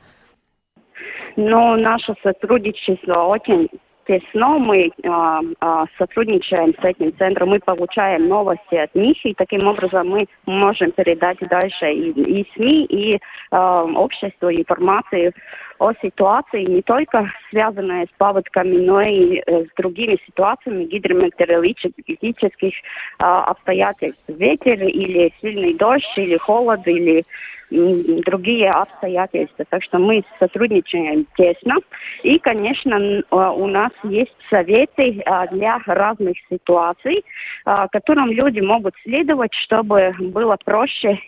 Ну, 1.36 1.76
наше 1.76 2.14
сотрудничество 2.22 3.24
очень 3.24 3.68
тесно. 4.06 4.58
Мы 4.58 4.86
э, 4.86 4.90
э, 5.02 5.84
сотрудничаем 5.98 6.74
с 6.80 6.84
этим 6.84 7.16
центром, 7.16 7.50
мы 7.50 7.60
получаем 7.60 8.28
новости 8.28 8.74
от 8.74 8.94
них, 8.94 9.16
и 9.24 9.34
таким 9.34 9.66
образом 9.66 10.08
мы 10.08 10.26
можем 10.46 10.92
передать 10.92 11.38
дальше 11.40 11.92
и, 11.92 12.10
и 12.10 12.46
СМИ, 12.54 12.86
и 12.86 13.14
э, 13.14 13.56
обществу 13.56 14.50
информацию 14.50 15.32
о 15.78 15.92
ситуации, 16.02 16.64
не 16.64 16.82
только 16.82 17.30
связанной 17.50 18.04
с 18.06 18.18
паводками, 18.18 18.76
но 18.76 19.00
и 19.02 19.42
э, 19.46 19.64
с 19.64 19.68
другими 19.76 20.18
ситуациями 20.26 20.84
гидрометеорологических 20.84 22.72
э, 22.72 23.24
обстоятельств. 23.24 24.22
Ветер 24.28 24.82
или 24.82 25.32
сильный 25.40 25.74
дождь, 25.74 26.04
или 26.16 26.36
холод, 26.36 26.86
или 26.86 27.24
другие 27.68 28.70
обстоятельства. 28.70 29.64
Так 29.68 29.82
что 29.82 29.98
мы 29.98 30.22
сотрудничаем 30.38 31.26
тесно. 31.36 31.74
И, 32.22 32.38
конечно, 32.38 33.22
у 33.30 33.66
нас 33.66 33.90
есть 34.04 34.36
советы 34.48 35.20
для 35.50 35.80
разных 35.86 36.36
ситуаций, 36.48 37.24
которым 37.64 38.30
люди 38.30 38.60
могут 38.60 38.94
следовать, 39.02 39.52
чтобы 39.64 40.12
было 40.18 40.56
проще 40.64 41.18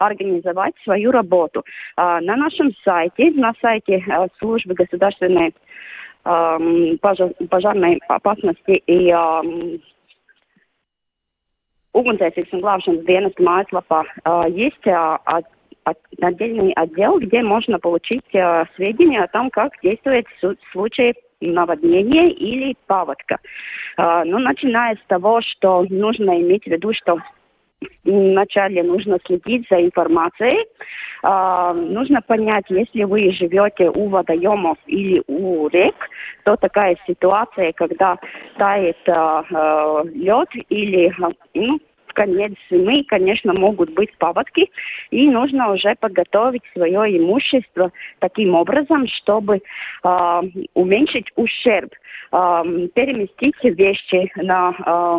организовать 0.00 0.74
свою 0.82 1.12
работу. 1.12 1.64
На 1.96 2.20
нашем 2.20 2.72
сайте, 2.84 3.30
на 3.32 3.52
сайте 3.60 4.04
службы 4.38 4.74
государственной 4.74 5.54
пожарной 7.48 8.00
опасности 8.08 8.82
и 8.86 9.14
ugunsdzēsības 11.90 12.52
un 12.54 12.60
glābšanas 12.62 13.06
dienesta 13.06 13.42
mājaslapā 13.42 14.04
есть 14.54 14.86
отдельный 16.20 16.72
отдел, 16.72 17.18
где 17.18 17.42
можно 17.42 17.78
получить 17.78 18.24
сведения 18.76 19.24
о 19.24 19.28
том, 19.28 19.50
как 19.50 19.72
действовать 19.82 20.26
в 20.40 20.54
случае 20.72 21.14
наводнения 21.40 22.30
или 22.30 22.76
паводка. 22.86 23.38
Ну, 23.98 24.38
начиная 24.38 24.94
с 24.96 25.06
того, 25.08 25.40
что 25.40 25.84
нужно 25.88 26.40
иметь 26.40 26.64
в 26.64 26.68
виду, 26.68 26.92
что 26.92 27.18
вначале 28.04 28.82
нужно 28.82 29.18
следить 29.26 29.66
за 29.70 29.82
информацией. 29.82 30.66
А, 31.22 31.72
нужно 31.74 32.22
понять, 32.22 32.64
если 32.68 33.04
вы 33.04 33.30
живете 33.32 33.90
у 33.90 34.08
водоемов 34.08 34.78
или 34.86 35.22
у 35.26 35.68
рек, 35.68 35.94
то 36.44 36.56
такая 36.56 36.96
ситуация, 37.06 37.72
когда 37.72 38.18
тает 38.56 38.96
а, 39.08 40.02
лед 40.14 40.48
или 40.68 41.14
ну, 41.54 41.78
конец 42.20 42.52
зимы, 42.70 43.02
конечно, 43.08 43.54
могут 43.54 43.94
быть 43.94 44.14
паводки, 44.18 44.70
и 45.10 45.30
нужно 45.30 45.72
уже 45.72 45.94
подготовить 45.98 46.62
свое 46.74 47.16
имущество 47.18 47.92
таким 48.18 48.54
образом, 48.54 49.06
чтобы 49.08 49.56
э, 49.56 50.40
уменьшить 50.74 51.28
ущерб, 51.36 51.90
э, 51.92 52.62
переместить 52.94 53.56
вещи 53.62 54.30
на 54.36 54.70
э, 54.70 55.18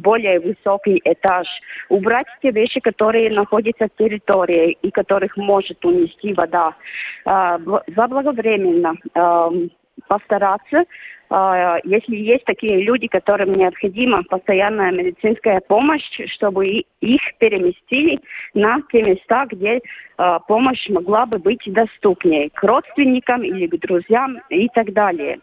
более 0.00 0.40
высокий 0.40 1.00
этаж, 1.04 1.46
убрать 1.88 2.26
те 2.42 2.50
вещи, 2.50 2.80
которые 2.80 3.30
находятся 3.30 3.86
в 3.86 3.96
территории 3.96 4.76
и 4.82 4.90
которых 4.90 5.36
может 5.36 5.84
унести 5.84 6.34
вода. 6.34 6.74
Э, 7.26 7.58
заблаговременно 7.94 8.94
э, 9.14 9.68
постараться 10.06 10.84
а, 11.30 11.78
если 11.84 12.16
есть 12.16 12.44
такие 12.44 12.82
люди, 12.82 13.06
которым 13.06 13.54
необходима 13.54 14.22
постоянная 14.24 14.92
медицинская 14.92 15.60
помощь, 15.60 16.02
чтобы 16.34 16.84
их 17.00 17.20
переместили 17.38 18.20
на 18.54 18.80
те 18.90 19.02
места, 19.02 19.46
где 19.46 19.80
а, 20.16 20.38
помощь 20.38 20.88
могла 20.88 21.26
бы 21.26 21.38
быть 21.38 21.62
доступнее 21.66 22.50
к 22.50 22.62
родственникам 22.62 23.42
или 23.42 23.66
к 23.66 23.78
друзьям 23.80 24.38
и 24.48 24.68
так 24.68 24.92
далее 24.92 25.40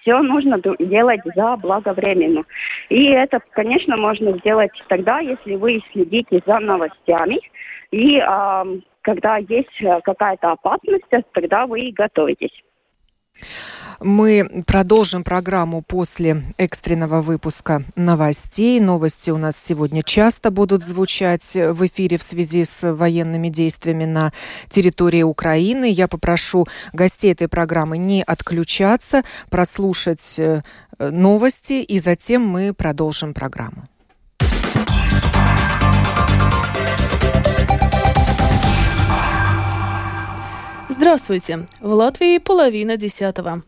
все 0.00 0.20
нужно 0.20 0.60
делать 0.80 1.20
заблаговременно. 1.36 2.42
И 2.88 3.04
это, 3.04 3.38
конечно, 3.52 3.96
можно 3.96 4.36
сделать 4.38 4.72
тогда, 4.88 5.20
если 5.20 5.54
вы 5.54 5.80
следите 5.92 6.42
за 6.44 6.58
новостями. 6.58 7.38
И 7.92 8.18
э, 8.18 8.64
когда 9.02 9.36
есть 9.36 10.02
какая-то 10.02 10.50
опасность, 10.50 11.04
тогда 11.32 11.68
вы 11.68 11.92
готовитесь. 11.94 12.50
Мы 14.00 14.64
продолжим 14.66 15.24
программу 15.24 15.82
после 15.82 16.42
экстренного 16.58 17.20
выпуска 17.20 17.84
новостей. 17.94 18.80
Новости 18.80 19.30
у 19.30 19.36
нас 19.36 19.56
сегодня 19.56 20.02
часто 20.02 20.50
будут 20.50 20.82
звучать 20.82 21.54
в 21.54 21.86
эфире 21.86 22.18
в 22.18 22.22
связи 22.22 22.64
с 22.64 22.92
военными 22.92 23.48
действиями 23.48 24.04
на 24.04 24.32
территории 24.68 25.22
Украины. 25.22 25.90
Я 25.90 26.08
попрошу 26.08 26.66
гостей 26.92 27.32
этой 27.32 27.48
программы 27.48 27.98
не 27.98 28.22
отключаться, 28.22 29.22
прослушать 29.50 30.34
э, 30.38 30.62
новости, 30.98 31.82
и 31.82 31.98
затем 31.98 32.46
мы 32.46 32.72
продолжим 32.74 33.34
программу. 33.34 33.84
Здравствуйте! 40.88 41.66
В 41.80 41.92
Латвии 41.92 42.38
половина 42.38 42.96
десятого. 42.96 43.64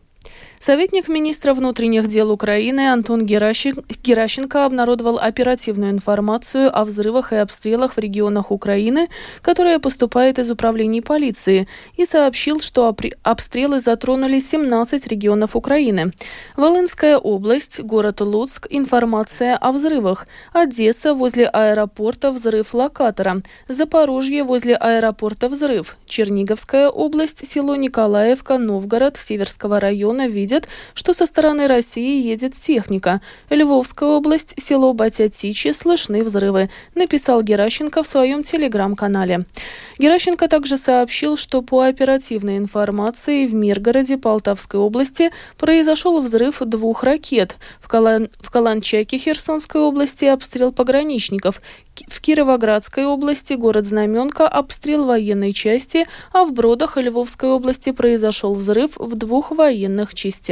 Советник 0.65 1.07
министра 1.07 1.53
внутренних 1.53 2.07
дел 2.07 2.31
Украины 2.31 2.91
Антон 2.91 3.23
Геращенко 3.23 4.65
обнародовал 4.65 5.19
оперативную 5.19 5.91
информацию 5.91 6.75
о 6.75 6.85
взрывах 6.85 7.33
и 7.33 7.35
обстрелах 7.35 7.93
в 7.93 7.99
регионах 7.99 8.49
Украины, 8.49 9.09
которая 9.43 9.77
поступает 9.77 10.39
из 10.39 10.49
управлений 10.49 11.01
полиции, 11.01 11.67
и 11.97 12.05
сообщил, 12.05 12.61
что 12.61 12.95
обстрелы 13.21 13.79
затронули 13.79 14.39
17 14.39 15.05
регионов 15.05 15.55
Украины. 15.55 16.13
Волынская 16.57 17.19
область, 17.19 17.79
город 17.81 18.21
Луцк, 18.21 18.65
информация 18.71 19.57
о 19.57 19.71
взрывах. 19.71 20.25
Одесса 20.51 21.13
возле 21.13 21.45
аэропорта 21.45 22.31
взрыв 22.31 22.73
локатора. 22.73 23.43
Запорожье 23.67 24.43
возле 24.43 24.75
аэропорта 24.75 25.47
взрыв. 25.47 25.95
Черниговская 26.07 26.89
область, 26.89 27.47
село 27.47 27.75
Николаевка, 27.75 28.57
Новгород, 28.57 29.17
Северского 29.17 29.79
района, 29.79 30.27
видят, 30.55 30.67
что 30.93 31.13
со 31.13 31.25
стороны 31.25 31.67
России 31.67 32.21
едет 32.21 32.53
техника. 32.55 33.21
Львовская 33.49 34.09
область, 34.09 34.55
село 34.57 34.93
Батятичи, 34.93 35.73
слышны 35.73 36.23
взрывы, 36.23 36.69
написал 36.95 37.41
Геращенко 37.41 38.03
в 38.03 38.07
своем 38.07 38.43
телеграм-канале. 38.43 39.45
Геращенко 39.99 40.47
также 40.47 40.77
сообщил, 40.77 41.37
что 41.37 41.61
по 41.61 41.81
оперативной 41.81 42.57
информации 42.57 43.47
в 43.47 43.53
Миргороде 43.53 44.17
Полтавской 44.17 44.79
области 44.79 45.31
произошел 45.57 46.21
взрыв 46.21 46.61
двух 46.61 47.03
ракет. 47.03 47.57
В, 47.81 47.87
Калан... 47.87 48.29
в 48.39 48.49
Каланчаке 48.49 49.17
Херсонской 49.17 49.81
области 49.81 50.25
обстрел 50.25 50.71
пограничников. 50.71 51.61
В 52.07 52.19
Кировоградской 52.19 53.05
области 53.05 53.53
город 53.53 53.85
Знаменка 53.85 54.49
обстрел 54.49 55.05
военной 55.05 55.53
части, 55.53 56.05
а 56.33 56.43
в 56.43 56.51
Бродах 56.51 56.97
Львовской 56.97 57.49
области 57.49 57.91
произошел 57.91 58.53
взрыв 58.53 58.97
в 58.97 59.15
двух 59.15 59.51
военных 59.51 60.13
частях. 60.13 60.44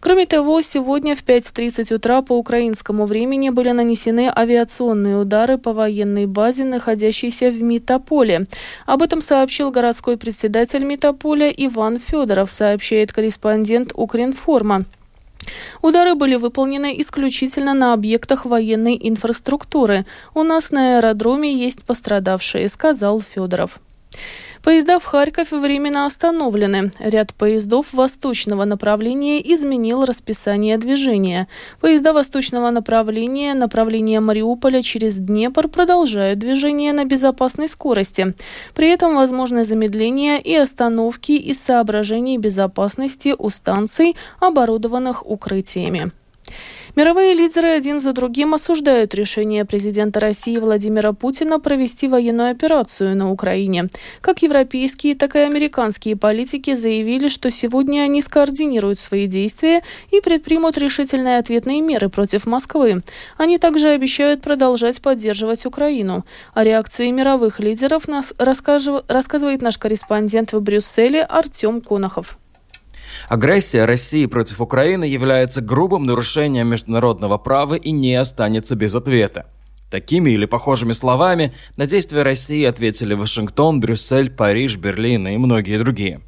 Кроме 0.00 0.26
того, 0.26 0.60
сегодня 0.62 1.14
в 1.14 1.24
5.30 1.24 1.94
утра 1.94 2.22
по 2.22 2.36
украинскому 2.36 3.06
времени 3.06 3.50
были 3.50 3.70
нанесены 3.70 4.30
авиационные 4.34 5.16
удары 5.16 5.58
по 5.58 5.72
военной 5.72 6.26
базе, 6.26 6.64
находящейся 6.64 7.50
в 7.50 7.62
Митополе. 7.62 8.46
Об 8.86 9.02
этом 9.02 9.22
сообщил 9.22 9.70
городской 9.70 10.16
председатель 10.16 10.84
Митополя 10.84 11.48
Иван 11.48 11.98
Федоров, 11.98 12.50
сообщает 12.50 13.12
корреспондент 13.12 13.92
Укринформа. 13.94 14.84
Удары 15.82 16.14
были 16.14 16.36
выполнены 16.36 17.00
исключительно 17.00 17.74
на 17.74 17.92
объектах 17.92 18.44
военной 18.46 18.98
инфраструктуры. 19.00 20.06
У 20.34 20.42
нас 20.42 20.70
на 20.70 20.96
аэродроме 20.96 21.54
есть 21.54 21.82
пострадавшие, 21.82 22.68
сказал 22.68 23.20
Федоров. 23.20 23.78
Поезда 24.64 24.98
в 24.98 25.04
Харькове 25.04 25.58
временно 25.58 26.06
остановлены. 26.06 26.90
Ряд 26.98 27.34
поездов 27.34 27.92
восточного 27.92 28.64
направления 28.64 29.42
изменил 29.52 30.06
расписание 30.06 30.78
движения. 30.78 31.48
Поезда 31.82 32.14
восточного 32.14 32.70
направления, 32.70 33.52
направления 33.52 34.20
Мариуполя 34.20 34.82
через 34.82 35.18
Днепр 35.18 35.68
продолжают 35.68 36.38
движение 36.38 36.94
на 36.94 37.04
безопасной 37.04 37.68
скорости. 37.68 38.34
При 38.74 38.88
этом 38.88 39.16
возможны 39.16 39.66
замедления 39.66 40.38
и 40.38 40.54
остановки 40.54 41.32
из 41.32 41.60
соображений 41.60 42.38
безопасности 42.38 43.34
у 43.38 43.50
станций, 43.50 44.16
оборудованных 44.40 45.26
укрытиями. 45.26 46.10
Мировые 46.96 47.34
лидеры 47.34 47.70
один 47.70 47.98
за 47.98 48.12
другим 48.12 48.54
осуждают 48.54 49.16
решение 49.16 49.64
президента 49.64 50.20
России 50.20 50.58
Владимира 50.58 51.12
Путина 51.12 51.58
провести 51.58 52.06
военную 52.06 52.52
операцию 52.52 53.16
на 53.16 53.32
Украине. 53.32 53.88
Как 54.20 54.42
европейские, 54.42 55.16
так 55.16 55.34
и 55.34 55.40
американские 55.40 56.14
политики 56.14 56.74
заявили, 56.74 57.26
что 57.26 57.50
сегодня 57.50 58.02
они 58.02 58.22
скоординируют 58.22 59.00
свои 59.00 59.26
действия 59.26 59.82
и 60.12 60.20
предпримут 60.20 60.78
решительные 60.78 61.38
ответные 61.38 61.80
меры 61.80 62.08
против 62.10 62.46
Москвы. 62.46 63.02
Они 63.38 63.58
также 63.58 63.88
обещают 63.88 64.40
продолжать 64.42 65.02
поддерживать 65.02 65.66
Украину. 65.66 66.24
О 66.54 66.62
реакции 66.62 67.10
мировых 67.10 67.58
лидеров 67.58 68.06
нас 68.06 68.32
рассказывает 68.38 69.62
наш 69.62 69.78
корреспондент 69.78 70.52
в 70.52 70.60
Брюсселе 70.60 71.24
Артем 71.24 71.80
Конохов. 71.80 72.38
Агрессия 73.28 73.84
России 73.84 74.26
против 74.26 74.60
Украины 74.60 75.04
является 75.04 75.60
грубым 75.60 76.06
нарушением 76.06 76.68
международного 76.68 77.38
права 77.38 77.74
и 77.74 77.90
не 77.90 78.14
останется 78.14 78.76
без 78.76 78.94
ответа. 78.94 79.46
Такими 79.90 80.30
или 80.30 80.46
похожими 80.46 80.92
словами 80.92 81.52
на 81.76 81.86
действия 81.86 82.22
России 82.22 82.64
ответили 82.64 83.14
Вашингтон, 83.14 83.80
Брюссель, 83.80 84.30
Париж, 84.30 84.76
Берлин 84.76 85.28
и 85.28 85.36
многие 85.36 85.78
другие. 85.78 86.20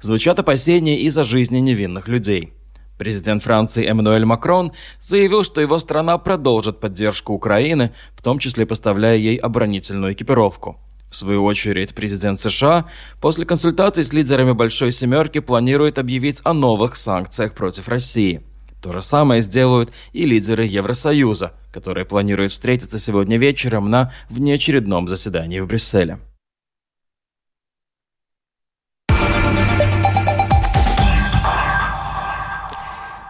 Звучат 0.00 0.38
опасения 0.38 0.98
и 1.00 1.10
за 1.10 1.24
жизни 1.24 1.58
невинных 1.58 2.08
людей. 2.08 2.52
Президент 2.98 3.42
Франции 3.42 3.86
Эммануэль 3.86 4.26
Макрон 4.26 4.72
заявил, 5.00 5.42
что 5.42 5.60
его 5.60 5.78
страна 5.78 6.18
продолжит 6.18 6.80
поддержку 6.80 7.32
Украины, 7.32 7.92
в 8.14 8.22
том 8.22 8.38
числе 8.38 8.66
поставляя 8.66 9.16
ей 9.16 9.36
оборонительную 9.36 10.12
экипировку. 10.12 10.78
В 11.10 11.16
свою 11.16 11.44
очередь, 11.44 11.94
президент 11.94 12.38
США 12.38 12.86
после 13.20 13.44
консультаций 13.44 14.04
с 14.04 14.12
лидерами 14.12 14.52
Большой 14.52 14.92
Семерки 14.92 15.40
планирует 15.40 15.98
объявить 15.98 16.40
о 16.44 16.52
новых 16.52 16.94
санкциях 16.94 17.52
против 17.54 17.88
России. 17.88 18.42
То 18.80 18.92
же 18.92 19.02
самое 19.02 19.42
сделают 19.42 19.90
и 20.12 20.24
лидеры 20.24 20.64
Евросоюза, 20.64 21.52
которые 21.72 22.06
планируют 22.06 22.52
встретиться 22.52 22.98
сегодня 22.98 23.36
вечером 23.36 23.90
на 23.90 24.12
внеочередном 24.30 25.08
заседании 25.08 25.60
в 25.60 25.66
Брюсселе. 25.66 26.18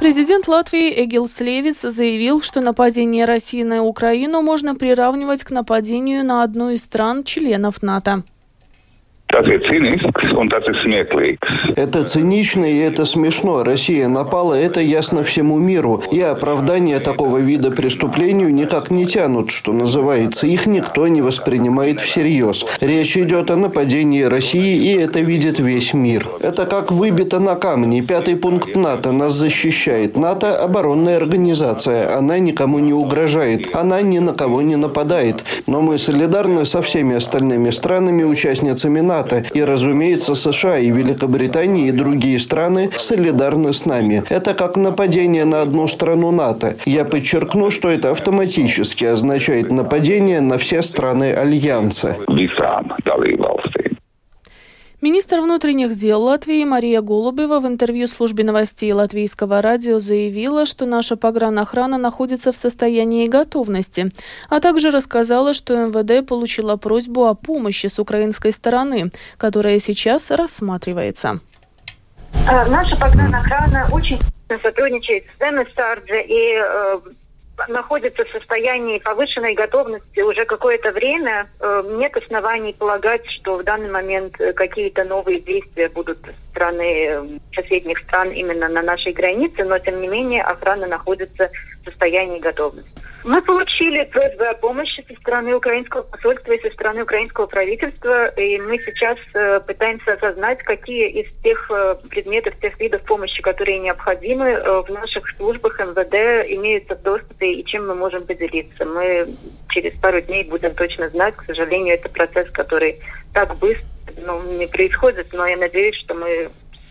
Президент 0.00 0.48
Латвии 0.48 1.04
Эгилс 1.04 1.40
Левиц 1.40 1.82
заявил, 1.82 2.40
что 2.40 2.62
нападение 2.62 3.26
России 3.26 3.62
на 3.62 3.82
Украину 3.82 4.40
можно 4.40 4.74
приравнивать 4.74 5.44
к 5.44 5.50
нападению 5.50 6.24
на 6.24 6.42
одну 6.42 6.70
из 6.70 6.84
стран-членов 6.84 7.82
НАТО. 7.82 8.22
Tas 9.30 9.46
ir 9.46 9.60
cīnisks 9.62 10.32
un 10.34 10.48
tas 10.50 10.64
ir 10.66 10.74
smieklīgs. 10.82 11.76
Это 11.76 12.02
цинично 12.02 12.64
и 12.64 12.78
это 12.78 13.04
смешно. 13.04 13.62
Россия 13.62 14.08
напала, 14.08 14.54
это 14.54 14.80
ясно 14.80 15.22
всему 15.22 15.58
миру. 15.58 16.02
И 16.10 16.20
оправдания 16.20 16.98
такого 16.98 17.38
вида 17.38 17.70
преступлению 17.70 18.52
никак 18.52 18.90
не 18.90 19.06
тянут, 19.06 19.52
что 19.52 19.72
называется. 19.72 20.48
Их 20.48 20.66
никто 20.66 21.06
не 21.06 21.22
воспринимает 21.22 22.00
всерьез. 22.00 22.64
Речь 22.80 23.16
идет 23.16 23.50
о 23.52 23.56
нападении 23.56 24.22
России, 24.22 24.76
и 24.76 24.98
это 24.98 25.20
видит 25.20 25.60
весь 25.60 25.94
мир. 25.94 26.26
Это 26.40 26.66
как 26.66 26.90
выбито 26.90 27.38
на 27.38 27.54
камне. 27.54 28.02
Пятый 28.02 28.34
пункт 28.34 28.74
НАТО 28.74 29.12
нас 29.12 29.34
защищает. 29.34 30.16
НАТО– 30.16 30.58
оборонная 30.64 31.16
организация. 31.16 32.16
Она 32.16 32.40
никому 32.40 32.80
не 32.80 32.92
угрожает. 32.92 33.76
Она 33.76 34.02
ни 34.02 34.18
на 34.18 34.34
кого 34.34 34.60
не 34.62 34.76
нападает. 34.76 35.44
Но 35.68 35.80
мы 35.82 35.98
солидарны 35.98 36.64
со 36.64 36.82
всеми 36.82 37.14
остальными 37.14 37.70
странами, 37.70 38.24
участницами 38.24 39.00
НАТО 39.00 39.19
НАТО. 39.20 39.44
И, 39.54 39.62
разумеется, 39.62 40.34
США 40.34 40.78
и 40.78 40.90
Великобритания 40.90 41.88
и 41.88 41.92
другие 41.92 42.38
страны 42.38 42.90
солидарны 42.92 43.72
с 43.72 43.86
нами. 43.86 44.22
Это 44.30 44.54
как 44.54 44.76
нападение 44.76 45.44
на 45.44 45.62
одну 45.62 45.88
страну 45.88 46.30
НАТО. 46.30 46.74
Я 46.86 47.04
подчеркну, 47.04 47.70
что 47.70 47.88
это 47.88 48.10
автоматически 48.10 49.04
означает 49.04 49.70
нападение 49.70 50.40
на 50.40 50.56
все 50.58 50.82
страны 50.82 51.32
Альянса. 51.32 52.16
Министр 55.02 55.40
внутренних 55.40 55.94
дел 55.94 56.20
Латвии 56.20 56.62
Мария 56.62 57.00
Голубева 57.00 57.58
в 57.60 57.66
интервью 57.66 58.06
службе 58.06 58.44
новостей 58.44 58.92
латвийского 58.92 59.62
радио 59.62 59.98
заявила, 59.98 60.66
что 60.66 60.84
наша 60.84 61.16
погранохрана 61.16 61.96
находится 61.96 62.52
в 62.52 62.56
состоянии 62.56 63.26
готовности, 63.26 64.10
а 64.50 64.60
также 64.60 64.90
рассказала, 64.90 65.54
что 65.54 65.86
МВД 65.86 66.28
получила 66.28 66.76
просьбу 66.76 67.24
о 67.24 67.34
помощи 67.34 67.86
с 67.86 67.98
украинской 67.98 68.52
стороны, 68.52 69.10
которая 69.38 69.78
сейчас 69.78 70.30
рассматривается. 70.30 71.40
Э, 72.46 72.68
наша 72.68 72.94
погранохрана 73.00 73.86
очень 73.92 74.18
сотрудничает 74.62 75.24
с 75.34 75.38
Деместардже 75.38 76.22
и 76.22 76.58
э, 76.58 77.00
находится 77.68 78.24
в 78.24 78.30
состоянии 78.30 78.98
повышенной 78.98 79.54
готовности 79.54 80.20
уже 80.20 80.44
какое-то 80.44 80.92
время, 80.92 81.48
э, 81.60 81.82
нет 81.98 82.16
оснований 82.16 82.72
полагать, 82.72 83.26
что 83.30 83.56
в 83.56 83.64
данный 83.64 83.90
момент 83.90 84.40
э, 84.40 84.52
какие-то 84.52 85.04
новые 85.04 85.40
действия 85.40 85.88
будут 85.88 86.18
со 86.24 86.32
стороны 86.50 87.06
э, 87.06 87.38
соседних 87.54 87.98
стран 87.98 88.30
именно 88.30 88.68
на 88.68 88.82
нашей 88.82 89.12
границе, 89.12 89.64
но 89.64 89.78
тем 89.78 90.00
не 90.00 90.08
менее 90.08 90.42
охрана 90.42 90.86
находится 90.86 91.50
в 91.82 91.88
состоянии 91.88 92.38
готовности. 92.38 93.02
Мы 93.22 93.42
получили 93.42 94.04
просьбы 94.04 94.46
о 94.46 94.54
помощи 94.54 95.04
со 95.06 95.14
стороны 95.20 95.54
украинского 95.54 96.02
посольства 96.02 96.52
и 96.52 96.62
со 96.66 96.72
стороны 96.72 97.02
украинского 97.02 97.46
правительства, 97.46 98.28
и 98.28 98.58
мы 98.58 98.78
сейчас 98.78 99.18
э, 99.34 99.60
пытаемся 99.60 100.14
осознать, 100.14 100.62
какие 100.62 101.10
из 101.10 101.42
тех 101.42 101.70
э, 101.70 101.96
предметов, 102.08 102.54
тех 102.60 102.78
видов 102.80 103.02
помощи, 103.02 103.42
которые 103.42 103.78
необходимы 103.78 104.48
э, 104.48 104.82
в 104.82 104.88
наших 104.88 105.28
службах 105.36 105.78
МВД, 105.78 106.50
имеются 106.50 106.96
в 106.96 107.02
доступе 107.02 107.52
и 107.52 107.64
чем 107.66 107.88
мы 107.88 107.94
можем 107.94 108.24
поделиться. 108.26 108.86
Мы 108.86 109.28
через 109.68 109.98
пару 110.00 110.20
дней 110.22 110.44
будем 110.44 110.74
точно 110.74 111.10
знать. 111.10 111.36
К 111.36 111.44
сожалению, 111.44 111.96
это 111.96 112.08
процесс, 112.08 112.50
который 112.50 113.00
так 113.34 113.54
быстро 113.58 113.84
ну, 114.16 114.42
не 114.58 114.66
происходит, 114.66 115.32
но 115.32 115.46
я 115.46 115.56
надеюсь, 115.56 115.96
что 115.96 116.14
мы 116.14 116.50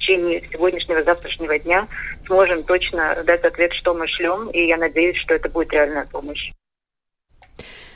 течение 0.09 0.41
сегодняшнего, 0.51 1.03
завтрашнего 1.03 1.59
дня 1.59 1.87
сможем 2.25 2.63
точно 2.63 3.23
дать 3.25 3.43
ответ, 3.43 3.73
что 3.73 3.93
мы 3.93 4.07
шлем, 4.07 4.49
и 4.49 4.65
я 4.65 4.77
надеюсь, 4.77 5.17
что 5.17 5.35
это 5.35 5.49
будет 5.49 5.71
реальная 5.71 6.05
помощь. 6.05 6.51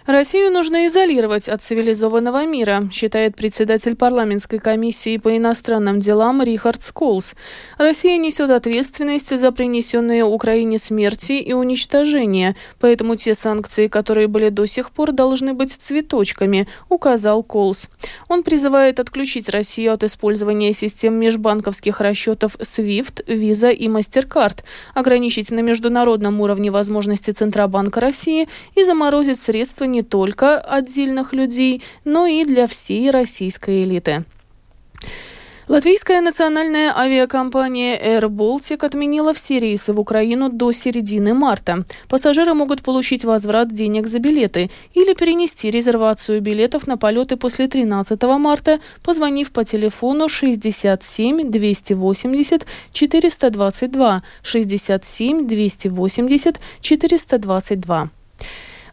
Россию 0.06 0.52
нужно 0.52 0.86
изолировать 0.88 1.48
от 1.48 1.64
цивилизованного 1.64 2.46
мира, 2.46 2.90
считает 2.92 3.38
председатель 3.38 3.96
парламентской 3.96 4.60
комиссии 4.60 5.16
по 5.16 5.38
иностранным 5.38 6.02
делам 6.02 6.44
Рихард 6.44 6.84
Сколс. 6.84 7.36
Россия 7.78 8.18
несет 8.18 8.50
ответственность 8.50 9.38
за 9.38 9.52
принесенные 9.54 10.26
Украине 10.26 10.78
смерти 10.78 11.34
и 11.34 11.54
уничтожения, 11.54 12.58
поэтому 12.82 13.16
те 13.16 13.34
санкции, 13.34 13.88
которые 13.88 14.28
были 14.28 14.50
до 14.50 14.66
сих 14.66 14.92
пор, 14.92 15.14
должны 15.14 15.54
быть 15.54 15.72
цветочками, 15.72 16.68
указал 16.90 17.42
Колс. 17.42 17.88
Он 18.28 18.44
призывает 18.44 19.00
отключить 19.00 19.48
Россию 19.48 19.94
от 19.94 20.04
использования 20.04 20.74
систем 20.74 21.14
межбанковских 21.14 22.02
расчетов 22.02 22.58
SWIFT, 22.58 23.26
Visa 23.26 23.74
и 23.74 23.88
MasterCard, 23.88 24.64
ограничить 24.96 25.50
на 25.50 25.62
международном 25.62 26.42
уровне 26.42 26.72
возможности 26.72 27.32
Центробанка 27.32 28.02
России 28.02 28.50
и 28.76 28.84
заморозить 28.84 29.40
средства 29.40 29.86
не 29.94 30.02
только 30.02 30.60
отдельных 30.60 31.34
людей, 31.34 31.82
но 32.04 32.26
и 32.26 32.44
для 32.44 32.66
всей 32.68 33.12
российской 33.12 33.84
элиты. 33.84 34.26
Латвийская 35.70 36.20
национальная 36.20 36.94
авиакомпания 36.94 37.98
Air 37.98 38.28
Baltic 38.28 38.86
отменила 38.86 39.34
все 39.34 39.60
рейсы 39.60 39.94
в 39.94 40.00
Украину 40.00 40.50
до 40.50 40.74
середины 40.74 41.34
марта. 41.34 41.86
Пассажиры 42.10 42.54
могут 42.54 42.82
получить 42.82 43.24
возврат 43.24 43.72
денег 43.72 44.08
за 44.08 44.20
билеты 44.20 44.70
или 44.94 45.14
перенести 45.14 45.72
резервацию 45.72 46.42
билетов 46.42 46.86
на 46.86 46.98
полеты 46.98 47.38
после 47.38 47.70
13 47.70 48.22
марта, 48.24 48.82
позвонив 49.04 49.54
по 49.54 49.64
телефону 49.64 50.28
67 50.28 51.50
280 51.50 52.66
422 52.92 54.24
67 54.44 55.48
280 55.48 56.60
422. 56.82 58.10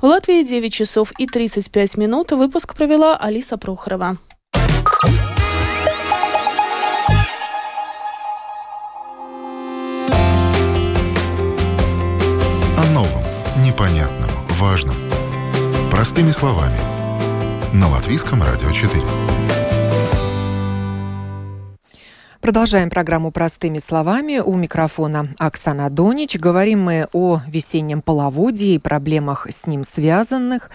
В 0.00 0.04
Латвии 0.06 0.42
9 0.42 0.72
часов 0.72 1.12
и 1.18 1.26
35 1.26 1.98
минут. 1.98 2.32
Выпуск 2.32 2.74
провела 2.74 3.18
Алиса 3.18 3.58
Прохорова. 3.58 4.16
О 12.78 12.84
новом, 12.94 13.22
непонятном, 13.62 14.30
важном. 14.58 14.96
Простыми 15.90 16.30
словами. 16.30 16.78
На 17.74 17.90
Латвийском 17.90 18.42
радио 18.42 18.72
4. 18.72 19.04
Продолжаем 22.40 22.88
программу 22.88 23.30
«Простыми 23.32 23.76
словами». 23.76 24.38
У 24.38 24.54
микрофона 24.54 25.28
Оксана 25.38 25.90
Донич. 25.90 26.36
Говорим 26.36 26.80
мы 26.80 27.06
о 27.12 27.42
весеннем 27.46 28.00
половодье 28.00 28.76
и 28.76 28.78
проблемах 28.78 29.46
с 29.50 29.66
ним 29.66 29.84
связанных 29.84 30.70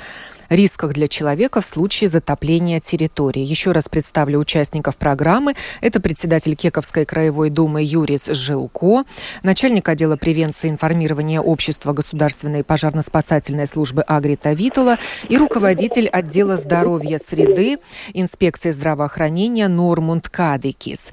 рисках 0.47 0.93
для 0.93 1.07
человека 1.07 1.61
в 1.61 1.65
случае 1.65 2.11
затопления 2.11 2.79
территории. 2.79 3.41
Еще 3.41 3.71
раз 3.71 3.85
представлю 3.89 4.37
участников 4.37 4.95
программы. 4.97 5.55
Это 5.81 5.99
председатель 5.99 6.55
Кековской 6.55 7.03
краевой 7.03 7.49
думы 7.49 7.81
Юрис 7.83 8.27
Жилко, 8.27 9.03
начальник 9.41 9.89
отдела 9.89 10.17
превенции 10.17 10.69
информирования 10.69 11.41
общества 11.41 11.93
государственной 11.93 12.63
пожарно-спасательной 12.63 13.65
службы 13.65 14.03
Агрита 14.03 14.53
Витула 14.53 14.97
и 15.29 15.35
руководитель 15.35 16.09
отдела 16.09 16.57
здоровья 16.57 17.17
среды 17.17 17.79
инспекции 18.13 18.69
здравоохранения 18.69 19.67
Нормунд 19.67 20.29
Кадекис. 20.29 21.11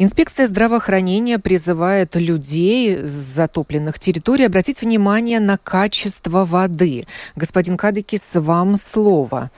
Инспекция 0.00 0.46
здравоохранения 0.46 1.40
призывает 1.40 2.14
людей 2.14 2.98
с 2.98 3.34
затопленных 3.34 3.98
территорий 3.98 4.46
обратить 4.46 4.80
внимание 4.80 5.40
на 5.40 5.58
качество 5.58 6.44
воды. 6.44 7.02
Господин 7.34 7.76
Кадыкис, 7.76 8.36
вам 8.36 8.76
слово. 8.76 9.50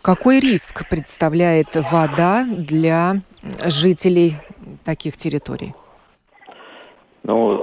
Какой 0.00 0.38
риск 0.38 0.88
представляет 0.88 1.74
вода 1.90 2.44
для 2.46 3.14
жителей 3.66 4.34
таких 4.84 5.16
территорий? 5.16 5.74
Ну, 7.24 7.60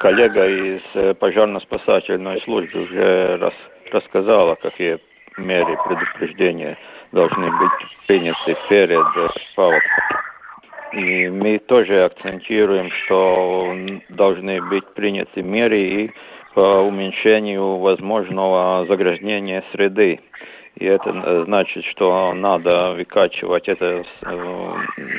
коллега 0.00 0.46
из 0.46 1.16
пожарно-спасательной 1.16 2.42
службы 2.44 2.82
уже 2.82 3.38
рас, 3.38 3.54
рассказала, 3.90 4.54
какие 4.56 4.98
меры 5.38 5.78
предупреждения 5.88 6.76
должны 7.12 7.50
быть 7.50 7.88
приняты 8.06 8.54
перед 8.68 9.06
паводком. 9.56 10.27
И 10.92 11.28
мы 11.28 11.58
тоже 11.58 12.04
акцентируем, 12.04 12.90
что 13.04 13.76
должны 14.08 14.60
быть 14.62 14.86
приняты 14.94 15.42
меры 15.42 15.80
и 15.80 16.10
по 16.54 16.80
уменьшению 16.80 17.76
возможного 17.76 18.86
загрязнения 18.86 19.62
среды. 19.72 20.20
И 20.76 20.84
это 20.84 21.44
значит, 21.44 21.84
что 21.86 22.32
надо 22.34 22.92
выкачивать 22.92 23.68
это, 23.68 24.04
э, 24.22 24.74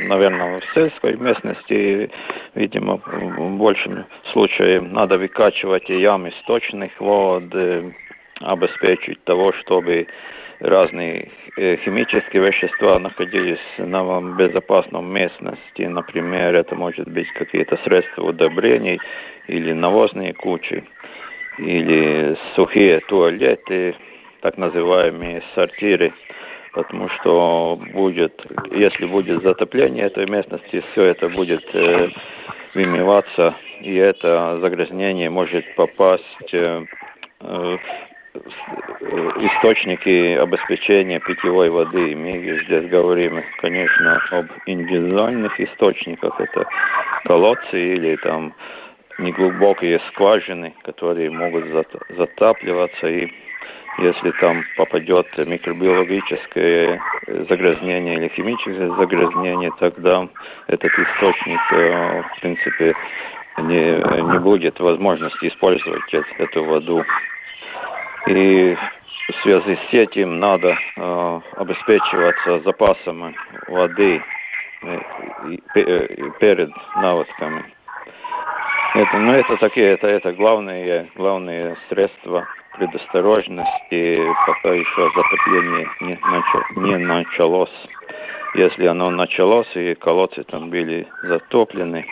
наверное, 0.07 0.57
в 0.57 0.73
сельской 0.73 1.17
местности, 1.17 2.09
видимо, 2.55 3.01
в 3.05 3.57
большем 3.57 4.05
случае 4.31 4.79
надо 4.79 5.17
выкачивать 5.17 5.89
и 5.89 5.99
ямы 5.99 6.31
сточных 6.43 6.91
вод, 7.01 7.43
э, 7.53 7.91
обеспечить 8.39 9.21
того, 9.25 9.51
чтобы 9.53 10.07
разные 10.59 11.29
э, 11.57 11.77
химические 11.77 12.43
вещества 12.43 12.99
находились 12.99 13.59
на 13.77 14.21
безопасном 14.37 15.11
местности. 15.11 15.83
Например, 15.83 16.55
это 16.55 16.75
может 16.75 17.07
быть 17.07 17.31
какие-то 17.33 17.77
средства 17.83 18.23
удобрений 18.23 18.99
или 19.47 19.73
навозные 19.73 20.33
кучи, 20.33 20.83
или 21.57 22.37
сухие 22.55 22.99
туалеты, 23.01 23.95
так 24.41 24.57
называемые 24.57 25.43
сортиры, 25.55 26.13
потому 26.73 27.09
что 27.09 27.79
будет, 27.93 28.33
если 28.71 29.05
будет 29.05 29.43
затопление 29.43 30.05
этой 30.05 30.29
местности, 30.29 30.83
все 30.91 31.05
это 31.05 31.29
будет 31.29 31.63
э, 31.73 32.09
вымываться, 32.73 33.55
и 33.81 33.95
это 33.95 34.59
загрязнение 34.61 35.29
может 35.29 35.65
попасть 35.75 36.53
э, 36.53 36.85
э 37.41 37.77
источники 39.41 40.35
обеспечения 40.35 41.19
питьевой 41.19 41.69
воды. 41.69 42.15
Мы 42.15 42.61
здесь 42.65 42.89
говорим, 42.89 43.41
конечно, 43.59 44.21
об 44.31 44.45
индивидуальных 44.65 45.59
источниках. 45.59 46.39
Это 46.39 46.67
колодцы 47.25 47.95
или 47.95 48.15
там 48.17 48.53
неглубокие 49.17 49.99
скважины, 50.11 50.73
которые 50.83 51.29
могут 51.29 51.65
затапливаться 52.17 53.07
и 53.07 53.31
если 53.97 54.31
там 54.39 54.63
попадет 54.77 55.27
микробиологическое 55.37 57.01
загрязнение 57.49 58.15
или 58.15 58.27
химическое 58.29 58.89
загрязнение, 58.95 59.71
тогда 59.79 60.27
этот 60.67 60.91
источник, 60.91 61.59
э, 61.73 62.21
в 62.21 62.39
принципе, 62.39 62.95
не, 63.57 64.31
не 64.31 64.39
будет 64.39 64.79
возможности 64.79 65.47
использовать 65.47 66.13
эту 66.37 66.63
воду 66.63 67.03
и 68.29 68.75
в 68.75 69.41
связи 69.43 69.77
с 69.89 69.93
этим 69.93 70.39
надо 70.39 70.77
э, 70.95 71.39
обеспечиваться 71.57 72.59
запасами 72.61 73.35
воды 73.67 74.21
э, 74.81 74.99
э, 75.75 76.07
перед 76.39 76.71
наводками. 76.95 77.63
Это, 78.95 79.17
ну, 79.17 79.33
это 79.33 79.57
такие, 79.57 79.93
это, 79.93 80.07
это 80.07 80.33
главные, 80.33 81.09
главные 81.15 81.77
средства 81.89 82.47
предосторожности, 82.75 84.17
пока 84.47 84.73
еще 84.73 85.11
затопление 85.15 85.87
не, 86.01 86.19
начало, 86.31 86.87
не 86.87 86.97
началось. 86.97 87.87
Если 88.55 88.87
оно 88.87 89.05
началось 89.11 89.69
и 89.75 89.93
колодцы 89.93 90.43
там 90.43 90.71
были 90.71 91.07
затоплены, 91.21 92.05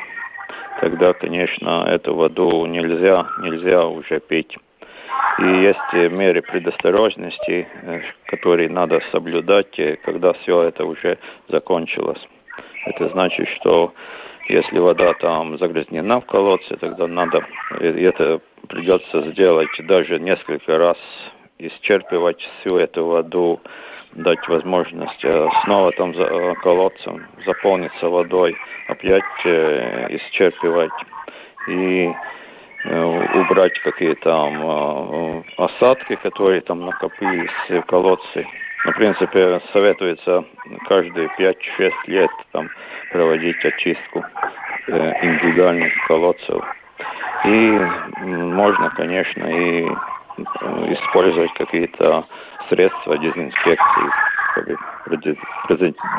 тогда, 0.81 1.13
конечно, 1.13 1.85
эту 1.87 2.13
воду 2.13 2.65
нельзя, 2.67 3.27
нельзя 3.41 3.87
уже 3.87 4.19
пить. 4.19 4.55
И 5.39 5.43
есть 5.43 6.11
меры 6.11 6.41
предосторожности, 6.41 7.67
э, 7.83 8.01
которые 8.25 8.69
надо 8.69 9.01
соблюдать, 9.11 9.77
э, 9.77 9.97
когда 10.03 10.33
все 10.33 10.63
это 10.63 10.83
уже 10.83 11.19
закончилось. 11.47 12.21
Это 12.87 13.05
значит, 13.11 13.47
что 13.59 13.93
если 14.49 14.79
вода 14.79 15.13
там 15.13 15.57
загрязнена 15.59 16.21
в 16.21 16.25
колодце, 16.25 16.75
тогда 16.77 17.05
надо, 17.07 17.45
э, 17.79 18.07
это 18.07 18.41
придется 18.67 19.29
сделать 19.31 19.69
даже 19.83 20.19
несколько 20.19 20.77
раз, 20.77 20.97
исчерпывать 21.59 22.39
всю 22.39 22.77
эту 22.77 23.05
воду, 23.05 23.61
дать 24.13 24.47
возможность 24.47 25.25
снова 25.65 25.91
там 25.91 26.15
за 26.15 26.55
колодцем 26.63 27.25
заполниться 27.45 28.09
водой, 28.09 28.55
опять 28.87 29.23
исчерпывать. 29.45 30.91
И 31.67 32.11
убрать 32.89 33.77
какие-то 33.79 34.21
там 34.21 34.61
э, 34.63 35.43
осадки, 35.57 36.15
которые 36.15 36.61
там 36.61 36.85
накопились 36.85 37.51
в 37.69 37.81
колодце. 37.83 38.45
Ну, 38.85 38.91
в 38.91 38.95
принципе, 38.95 39.61
советуется 39.73 40.45
каждые 40.87 41.29
5-6 41.37 41.91
лет 42.07 42.31
там 42.51 42.69
проводить 43.11 43.63
очистку 43.65 44.23
э, 44.87 45.13
индивидуальных 45.21 45.91
колодцев. 46.07 46.63
И 47.45 47.79
можно, 48.25 48.89
конечно, 48.91 49.45
и 49.45 49.85
использовать 50.93 51.53
какие-то 51.53 52.25
средства 52.69 53.17
дезинфекции, 53.17 54.11
чтобы 54.51 54.77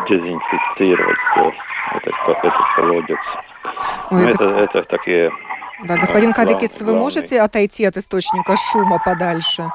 дезинфицировать 0.08 1.18
этот, 1.94 2.14
этот 2.26 2.52
колодец. 2.76 3.18
Ой, 4.10 4.22
ну, 4.22 4.28
это, 4.28 4.44
это 4.44 4.82
такие 4.84 5.30
да, 5.84 5.96
господин 5.96 6.32
Кадыкис, 6.32 6.80
вы 6.80 6.94
можете 6.94 7.40
отойти 7.40 7.84
от 7.84 7.96
источника 7.96 8.56
шума 8.56 8.98
подальше? 9.04 9.70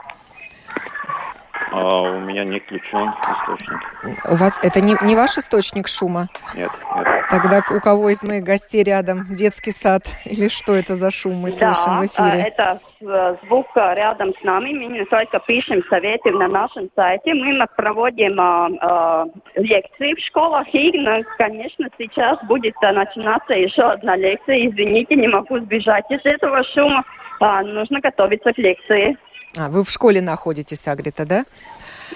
А 1.73 2.01
у 2.01 2.19
меня 2.19 2.43
не 2.43 2.59
включен 2.59 3.03
источник. 3.03 4.25
У 4.29 4.35
вас 4.35 4.59
это 4.61 4.79
не, 4.79 4.95
не 5.01 5.15
ваш 5.15 5.37
источник 5.39 5.87
шума? 5.87 6.27
Нет, 6.55 6.69
нет. 6.95 7.07
Тогда 7.31 7.61
у 7.75 7.79
кого 7.79 8.11
из 8.11 8.21
моих 8.21 8.43
гостей 8.43 8.83
рядом 8.83 9.25
детский 9.33 9.71
сад 9.71 10.03
или 10.25 10.49
что 10.49 10.75
это 10.75 10.95
за 10.95 11.09
шум 11.09 11.37
мы 11.37 11.49
да, 11.49 11.73
слышим 11.73 11.99
в 11.99 12.05
эфире? 12.05 12.47
это 12.47 12.79
э, 13.01 13.35
звук 13.43 13.65
э, 13.75 13.95
рядом 13.95 14.33
с 14.39 14.43
нами. 14.43 14.71
Мы 14.71 14.85
не 14.85 15.05
только 15.05 15.39
пишем 15.39 15.81
советы 15.89 16.29
на 16.29 16.47
нашем 16.47 16.89
сайте, 16.95 17.33
мы 17.33 17.65
проводим 17.75 18.39
э, 18.39 18.77
э, 18.79 19.25
лекции 19.55 20.13
в 20.13 20.19
школах. 20.27 20.67
И, 20.73 20.91
конечно, 21.39 21.87
сейчас 21.97 22.37
будет 22.43 22.75
начинаться 22.81 23.55
еще 23.55 23.81
одна 23.81 24.15
лекция. 24.15 24.67
Извините, 24.67 25.15
не 25.15 25.27
могу 25.27 25.57
сбежать 25.57 26.05
из 26.11 26.21
этого 26.23 26.63
шума. 26.75 27.03
А, 27.39 27.63
нужно 27.63 27.99
готовиться 27.99 28.53
к 28.53 28.57
лекции. 28.57 29.17
А, 29.57 29.69
вы 29.69 29.83
в 29.83 29.89
школе 29.89 30.21
находитесь, 30.21 30.87
Агрита, 30.87 31.25
да? 31.25 31.45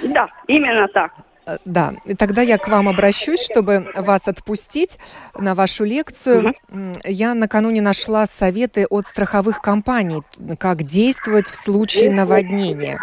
Да, 0.04 0.28
именно 0.48 0.88
так. 0.88 1.12
Э, 1.48 1.58
да, 1.66 1.94
и 2.06 2.14
тогда 2.14 2.42
я 2.42 2.58
к 2.58 2.68
вам 2.68 2.90
обращусь, 2.90 3.44
чтобы 3.44 3.88
вас 3.96 4.28
отпустить 4.28 4.98
на 5.38 5.56
вашу 5.56 5.86
лекцию. 5.86 6.54
Угу. 6.70 6.80
Я 7.06 7.34
накануне 7.34 7.82
нашла 7.82 8.26
советы 8.26 8.86
от 8.90 9.08
страховых 9.08 9.62
компаний, 9.62 10.22
как 10.60 10.84
действовать 10.84 11.48
в 11.48 11.56
случае 11.56 12.12
наводнения. 12.12 13.00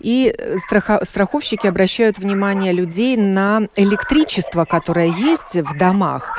И 0.00 0.34
э, 0.36 0.56
страхо- 0.68 1.04
страховщики 1.04 1.66
обращают 1.66 2.18
внимание 2.18 2.72
людей 2.72 3.16
на 3.16 3.68
электричество, 3.76 4.64
которое 4.64 5.08
есть 5.08 5.54
в 5.54 5.76
домах. 5.78 6.38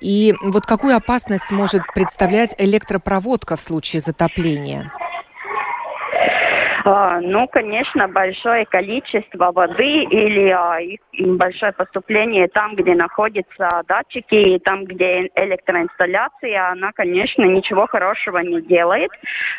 И 0.00 0.34
вот 0.42 0.66
какую 0.66 0.94
опасность 0.94 1.50
может 1.50 1.82
представлять 1.94 2.54
электропроводка 2.58 3.56
в 3.56 3.60
случае 3.60 4.00
затопления? 4.00 4.92
А, 6.84 7.18
ну, 7.20 7.48
конечно, 7.48 8.08
большое 8.08 8.66
количество 8.66 9.52
воды 9.52 10.04
или 10.04 10.50
а, 10.50 10.78
большое 11.18 11.72
поступление 11.72 12.46
там, 12.48 12.74
где 12.76 12.94
находятся 12.94 13.68
датчики, 13.88 14.34
и 14.34 14.58
там, 14.58 14.84
где 14.84 15.30
электроинсталляция, 15.34 16.72
она, 16.72 16.92
конечно, 16.92 17.42
ничего 17.44 17.86
хорошего 17.86 18.38
не 18.38 18.60
делает. 18.60 19.10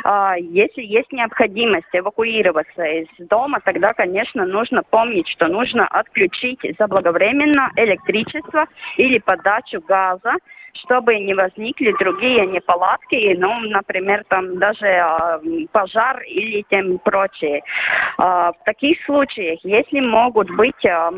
А, 0.04 0.36
если 0.38 0.84
есть 0.84 1.12
необходимость 1.12 1.88
эвакуироваться 1.94 2.84
из 2.84 3.08
дома, 3.28 3.60
тогда, 3.66 3.94
конечно, 3.94 4.46
нужно 4.46 4.84
помнить, 4.84 5.28
что 5.30 5.48
нужно 5.48 5.88
отключить 5.88 6.60
заблаговременно 6.78 7.72
электричество 7.76 8.68
или 8.98 9.18
подачу 9.18 9.82
газа, 9.82 10.34
чтобы 10.84 11.18
не 11.20 11.34
возникли 11.34 11.94
другие 12.00 12.46
неполадки, 12.46 13.36
ну, 13.38 13.60
например, 13.62 14.24
там 14.28 14.58
даже 14.60 14.86
э, 14.86 15.40
пожар 15.72 16.22
или 16.24 16.66
тем 16.70 17.00
прочее. 17.00 17.62
Э, 18.18 18.52
в 18.52 18.58
таких 18.66 19.04
случаях, 19.06 19.60
если 19.64 20.00
могут 20.00 20.50
быть 20.56 20.86
э, 20.86 21.12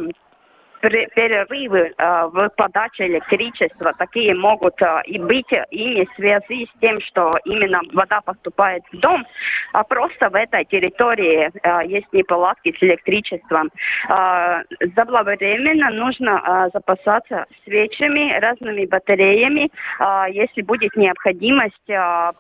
перерывы 0.82 1.94
э, 1.98 2.30
в 2.32 2.50
подаче 2.56 3.08
электричества 3.08 3.94
такие 3.98 4.36
могут 4.36 4.82
э, 4.82 5.02
и 5.06 5.20
быть 5.20 5.52
и 5.72 5.96
не 5.96 6.08
связи 6.16 6.66
с 6.66 6.80
тем, 6.80 7.00
что 7.02 7.32
именно 7.46 7.82
вода 7.94 8.22
поступает 8.22 8.84
в 8.92 8.98
дом, 8.98 9.26
а 9.74 9.84
просто 9.84 10.30
в 10.30 10.36
этой 10.36 10.66
территории 10.66 11.50
э, 11.64 11.88
есть 11.88 12.12
неполадки 12.14 12.76
с 12.78 12.84
электричеством. 12.84 13.70
Э, 14.10 14.64
заблаговременно 14.96 15.90
нужно 15.92 16.42
э, 16.46 16.70
запасаться 16.74 17.46
свечами, 17.64 18.38
разными 18.40 18.86
батареями, 18.86 19.70
э, 20.00 20.32
если 20.32 20.62
будет 20.62 20.96
необходимость 20.96 21.90
э, 21.90 22.32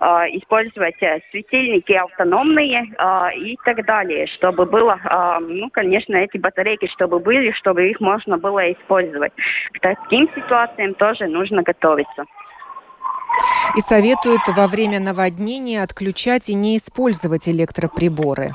использовать 0.00 1.00
э, 1.02 1.20
светильники 1.30 1.92
автономные 1.92 2.94
а, 2.98 3.30
и 3.32 3.56
так 3.64 3.84
далее, 3.84 4.26
чтобы 4.36 4.66
было, 4.66 4.98
а, 5.04 5.40
ну, 5.40 5.70
конечно, 5.70 6.16
эти 6.16 6.36
батарейки, 6.38 6.88
чтобы 6.94 7.18
были, 7.18 7.52
чтобы 7.52 7.88
их 7.88 8.00
можно 8.00 8.38
было 8.38 8.72
использовать. 8.72 9.32
К 9.72 9.80
таким 9.80 10.28
ситуациям 10.34 10.94
тоже 10.94 11.26
нужно 11.26 11.62
готовиться. 11.62 12.24
И 13.76 13.80
советуют 13.80 14.42
во 14.48 14.66
время 14.66 15.00
наводнения 15.00 15.82
отключать 15.82 16.48
и 16.48 16.54
не 16.54 16.76
использовать 16.76 17.48
электроприборы. 17.48 18.52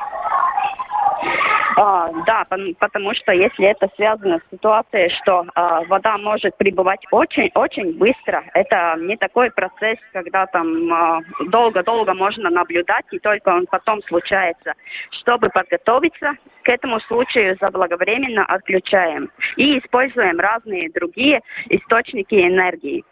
А, 1.84 2.12
да, 2.28 2.46
потому 2.78 3.12
что 3.16 3.34
если 3.34 3.66
это 3.66 3.90
связано 3.96 4.38
с 4.38 4.52
ситуацией, 4.52 5.10
что 5.24 5.48
а, 5.56 5.82
вода 5.86 6.16
может 6.20 6.56
прибывать 6.58 7.00
очень-очень 7.10 7.98
быстро, 7.98 8.44
это 8.54 8.98
не 9.00 9.18
такой 9.18 9.50
процесс, 9.50 9.98
когда 10.14 10.46
там 10.46 10.94
а, 10.94 11.22
долго-долго 11.48 12.14
можно 12.14 12.52
наблюдать, 12.52 13.06
и 13.10 13.18
только 13.18 13.50
он 13.50 13.66
потом 13.66 14.04
случается. 14.04 14.76
Чтобы 15.22 15.50
подготовиться 15.50 16.34
к 16.62 16.70
этому 16.70 17.00
случаю, 17.00 17.58
заблаговременно 17.60 18.46
отключаем 18.46 19.32
и 19.58 19.80
используем 19.80 20.40
разные 20.40 20.92
другие 20.92 21.42
источники 21.70 22.36
энергии. 22.36 23.04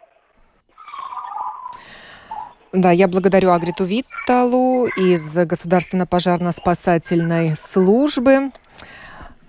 Да, 2.72 2.92
я 2.92 3.08
благодарю 3.08 3.50
Агриту 3.50 3.82
Витталу 3.82 4.86
из 4.86 5.36
Государственно-пожарно-спасательной 5.36 7.56
службы. 7.56 8.52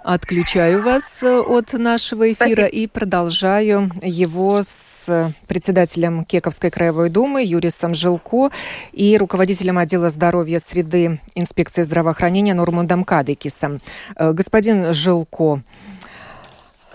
Отключаю 0.03 0.81
вас 0.81 1.21
от 1.21 1.73
нашего 1.73 2.33
эфира 2.33 2.65
и 2.65 2.87
продолжаю 2.87 3.91
его 4.01 4.63
с 4.63 5.31
председателем 5.47 6.25
Кековской 6.25 6.71
краевой 6.71 7.11
думы 7.11 7.43
Юрисом 7.43 7.93
Жилко 7.93 8.49
и 8.91 9.15
руководителем 9.19 9.77
отдела 9.77 10.09
здоровья 10.09 10.57
среды 10.57 11.21
инспекции 11.35 11.83
здравоохранения 11.83 12.55
Нормундом 12.55 13.03
Кадыкисом. 13.03 13.81
Э, 14.15 14.33
господин 14.33 14.95
Жилко, 14.95 15.61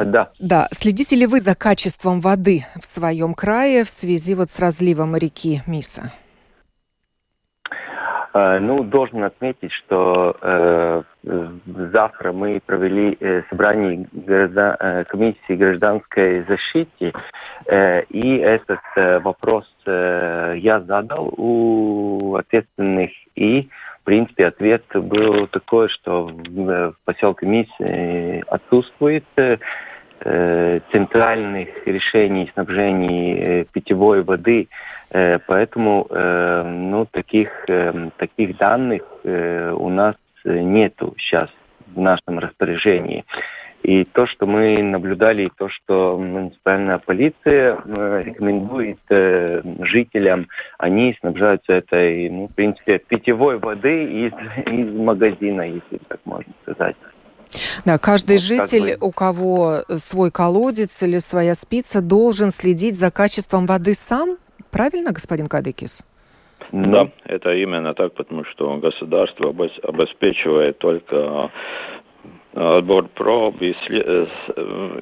да. 0.05 0.31
Да. 0.39 0.69
Следите 0.73 1.17
ли 1.17 1.27
вы 1.27 1.41
за 1.41 1.55
качеством 1.55 2.21
воды 2.21 2.65
в 2.81 2.85
своем 2.85 3.35
крае 3.35 3.85
в 3.85 3.91
связи 3.91 4.35
вот 4.35 4.51
с 4.51 4.59
разливом 4.59 5.17
реки 5.17 5.63
Миса? 5.67 6.13
Э, 8.37 8.59
ну, 8.61 8.77
должен 8.77 9.25
отметить, 9.25 9.73
что 9.73 10.37
э, 10.43 11.03
завтра 11.65 12.33
мы 12.33 12.61
провели 12.67 13.17
э, 13.19 13.43
собрание 13.49 14.07
граждан, 14.13 14.77
э, 14.79 15.05
комиссии 15.05 15.55
гражданской 15.55 16.45
защиты, 16.45 17.15
э, 17.65 18.03
и 18.11 18.37
этот 18.37 18.81
э, 18.97 19.21
вопрос 19.21 19.65
э, 19.87 20.57
я 20.59 20.81
задал 20.81 21.33
у 21.39 22.35
ответственных, 22.35 23.11
и, 23.37 23.71
в 24.03 24.05
принципе, 24.05 24.49
ответ 24.49 24.85
был 24.93 25.47
такой, 25.47 25.89
что 25.89 26.27
в, 26.27 26.93
в 26.93 26.97
поселке 27.07 27.47
Мис 27.47 27.69
э, 27.81 28.41
отсутствует 28.41 29.25
э, 29.37 29.47
Э, 29.47 29.57
центральных 30.93 31.87
решений 31.87 32.51
снабжения 32.55 33.37
э, 33.37 33.65
питьевой 33.65 34.23
воды, 34.23 34.69
э, 35.11 35.39
поэтому 35.47 36.07
ну, 36.11 37.07
таких, 37.11 37.67
таких 38.17 38.57
данных 38.57 39.03
у 39.25 39.89
нас 39.89 40.17
нету 40.45 41.15
сейчас 41.19 41.51
в 41.95 42.01
нашем 42.01 42.39
распоряжении. 42.39 43.25
И 43.83 44.05
то, 44.05 44.27
что 44.27 44.47
мы 44.47 44.83
наблюдали, 44.83 45.45
и 45.45 45.53
то, 45.57 45.69
что 45.69 46.19
муниципальная 46.19 46.99
полиция 46.99 47.77
рекомендует 48.25 48.99
жителям, 49.87 50.49
они 50.79 51.17
снабжаются 51.21 51.75
этой, 51.75 52.29
ну, 52.31 52.49
в 52.49 52.55
принципе, 52.55 52.99
питьевой 52.99 53.59
воды 53.59 54.05
из, 54.05 54.33
из 54.67 54.93
магазина, 54.93 55.63
если 55.63 55.99
так 56.09 56.21
можно 56.25 56.53
сказать. 56.63 56.97
Да, 57.85 57.99
каждый 57.99 58.37
вот 58.37 58.43
житель, 58.43 58.97
у 59.01 59.11
кого 59.11 59.83
свой 59.97 60.31
колодец 60.31 61.03
или 61.03 61.19
своя 61.19 61.55
спица, 61.55 62.01
должен 62.01 62.51
следить 62.51 62.99
за 62.99 63.11
качеством 63.11 63.67
воды 63.67 63.95
сам. 63.95 64.37
Правильно, 64.71 65.13
господин 65.13 65.47
Кадыкис? 65.47 66.05
Да, 66.73 67.09
это 67.25 67.55
именно 67.55 67.95
так, 67.95 68.15
потому 68.15 68.45
что 68.45 68.77
государство 68.79 69.51
обеспечивает 69.51 70.79
только 70.79 71.51
отбор 72.57 73.09
проб 73.15 73.61
и, 73.61 73.75
э, 73.91 74.27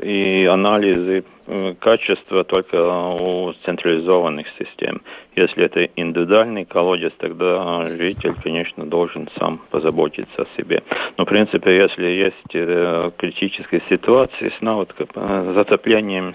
и 0.03 0.45
анализы 0.45 1.25
э, 1.47 1.75
качества 1.79 2.43
только 2.43 2.77
у 2.77 3.53
централизованных 3.65 4.47
систем. 4.59 5.03
Если 5.37 5.65
это 5.65 5.85
индивидуальный 5.97 6.65
колодец, 6.65 7.13
тогда 7.19 7.85
житель, 7.87 8.35
конечно, 8.43 8.85
должен 8.85 9.29
сам 9.39 9.61
позаботиться 9.71 10.43
о 10.43 10.47
себе. 10.57 10.83
Но, 11.17 11.25
в 11.25 11.29
принципе, 11.29 11.77
если 11.77 12.07
есть 12.07 12.55
э, 12.55 13.11
критические 13.17 13.83
ситуации 13.89 14.53
с 14.59 14.61
наводкой, 14.61 15.07
затоплением 15.55 16.35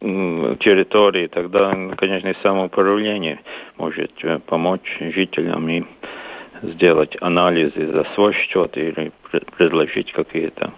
территории, 0.00 1.28
тогда, 1.28 1.72
конечно, 1.96 2.28
и 2.28 2.42
самоуправление 2.42 3.40
может 3.78 4.12
помочь 4.46 4.98
жителям 5.00 5.68
и 5.68 5.84
сделать 6.62 7.16
анализы 7.20 7.86
за 7.86 8.04
свой 8.14 8.32
счет 8.34 8.76
или 8.76 9.12
предложить 9.56 10.12
какие-то 10.12 10.72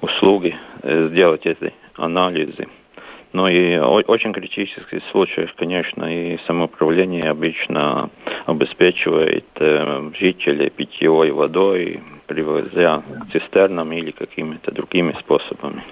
услуги, 0.00 0.56
э, 0.82 1.08
сделать 1.08 1.46
эти 1.46 1.72
анализы. 1.96 2.66
Но 3.32 3.48
и 3.48 3.76
очень 3.76 4.32
критических 4.32 5.02
случаях, 5.10 5.54
конечно, 5.56 6.04
и 6.04 6.38
самоуправление 6.46 7.28
обычно 7.28 8.08
обеспечивает 8.46 9.44
э, 9.56 10.10
жителей 10.18 10.70
питьевой 10.70 11.32
водой, 11.32 12.00
привозя 12.26 13.02
к 13.02 13.32
цистернам 13.32 13.92
или 13.92 14.10
какими-то 14.12 14.72
другими 14.72 15.14
способами. 15.20 15.82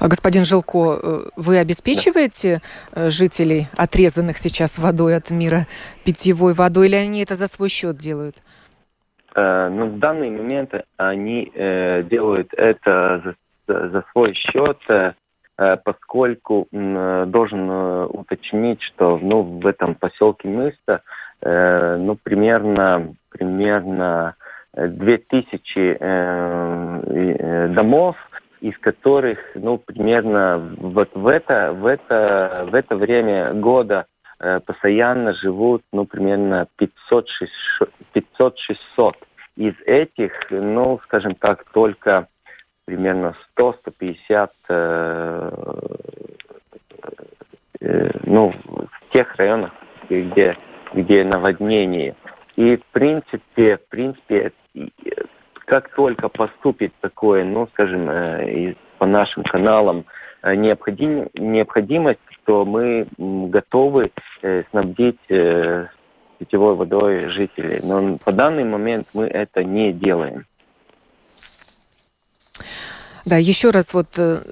А 0.00 0.08
господин 0.08 0.44
Жилко, 0.44 0.98
э, 1.02 1.18
вы 1.36 1.58
обеспечиваете 1.58 2.60
да. 2.92 3.06
Э, 3.06 3.10
жителей, 3.10 3.68
отрезанных 3.76 4.38
сейчас 4.38 4.78
водой 4.78 5.16
от 5.16 5.30
мира, 5.30 5.66
питьевой 6.04 6.52
водой, 6.54 6.88
или 6.88 6.96
они 6.96 7.22
это 7.22 7.36
за 7.36 7.46
свой 7.48 7.68
счет 7.68 7.96
делают? 7.96 8.36
Э, 9.34 9.68
ну, 9.68 9.86
в 9.86 9.98
данный 9.98 10.30
момент 10.30 10.72
они 10.96 11.50
э, 11.54 12.02
делают 12.04 12.52
это 12.56 13.34
за, 13.66 13.88
за 13.88 14.04
свой 14.12 14.34
счет, 14.34 14.78
э, 14.88 15.12
поскольку 15.84 16.68
э, 16.70 17.24
должен 17.26 17.70
э, 17.70 18.04
уточнить, 18.06 18.82
что 18.82 19.18
ну, 19.20 19.42
в 19.42 19.66
этом 19.66 19.94
поселке 19.94 20.48
Мыста 20.48 21.02
э, 21.40 21.96
ну, 21.96 22.16
примерно, 22.22 23.14
примерно 23.30 24.36
2000 24.76 25.58
э, 25.76 25.96
э, 26.00 27.68
домов, 27.68 28.16
из 28.64 28.76
которых, 28.78 29.38
ну, 29.54 29.76
примерно 29.76 30.74
вот 30.78 31.10
в 31.12 31.26
это, 31.26 31.74
в 31.74 31.84
это, 31.84 32.66
в 32.70 32.74
это 32.74 32.96
время 32.96 33.52
года 33.52 34.06
э, 34.40 34.58
постоянно 34.60 35.34
живут, 35.34 35.82
ну, 35.92 36.06
примерно 36.06 36.66
500-600. 36.80 37.26
Из 39.56 39.74
этих, 39.84 40.32
ну, 40.48 40.98
скажем 41.04 41.34
так, 41.34 41.62
только 41.72 42.26
примерно 42.86 43.36
100-150, 43.54 44.48
э, 44.70 45.50
э, 47.80 48.10
ну, 48.24 48.54
в 48.64 49.12
тех 49.12 49.36
районах, 49.36 49.72
где, 50.08 50.56
где 50.94 51.22
наводнение. 51.22 52.16
И, 52.56 52.76
в 52.76 52.84
принципе, 52.92 53.76
в 53.76 53.86
принципе, 53.90 54.52
только 55.94 56.28
поступит 56.28 56.92
такое, 57.00 57.44
ну, 57.44 57.66
скажем, 57.72 58.08
э, 58.10 58.74
по 58.98 59.06
нашим 59.06 59.42
каналам 59.44 60.04
э, 60.42 60.54
необходим, 60.54 61.28
необходимость, 61.34 62.20
то 62.44 62.64
мы 62.64 63.06
готовы 63.18 64.10
э, 64.42 64.62
снабдить 64.70 65.20
э, 65.28 65.86
питьевой 66.38 66.74
водой 66.74 67.30
жителей. 67.30 67.80
Но 67.82 68.18
по 68.18 68.32
данный 68.32 68.64
момент 68.64 69.08
мы 69.14 69.26
это 69.26 69.64
не 69.64 69.92
делаем. 69.92 70.46
Да, 73.24 73.36
еще 73.36 73.70
раз 73.70 73.94
вот 73.94 74.18
э, 74.18 74.42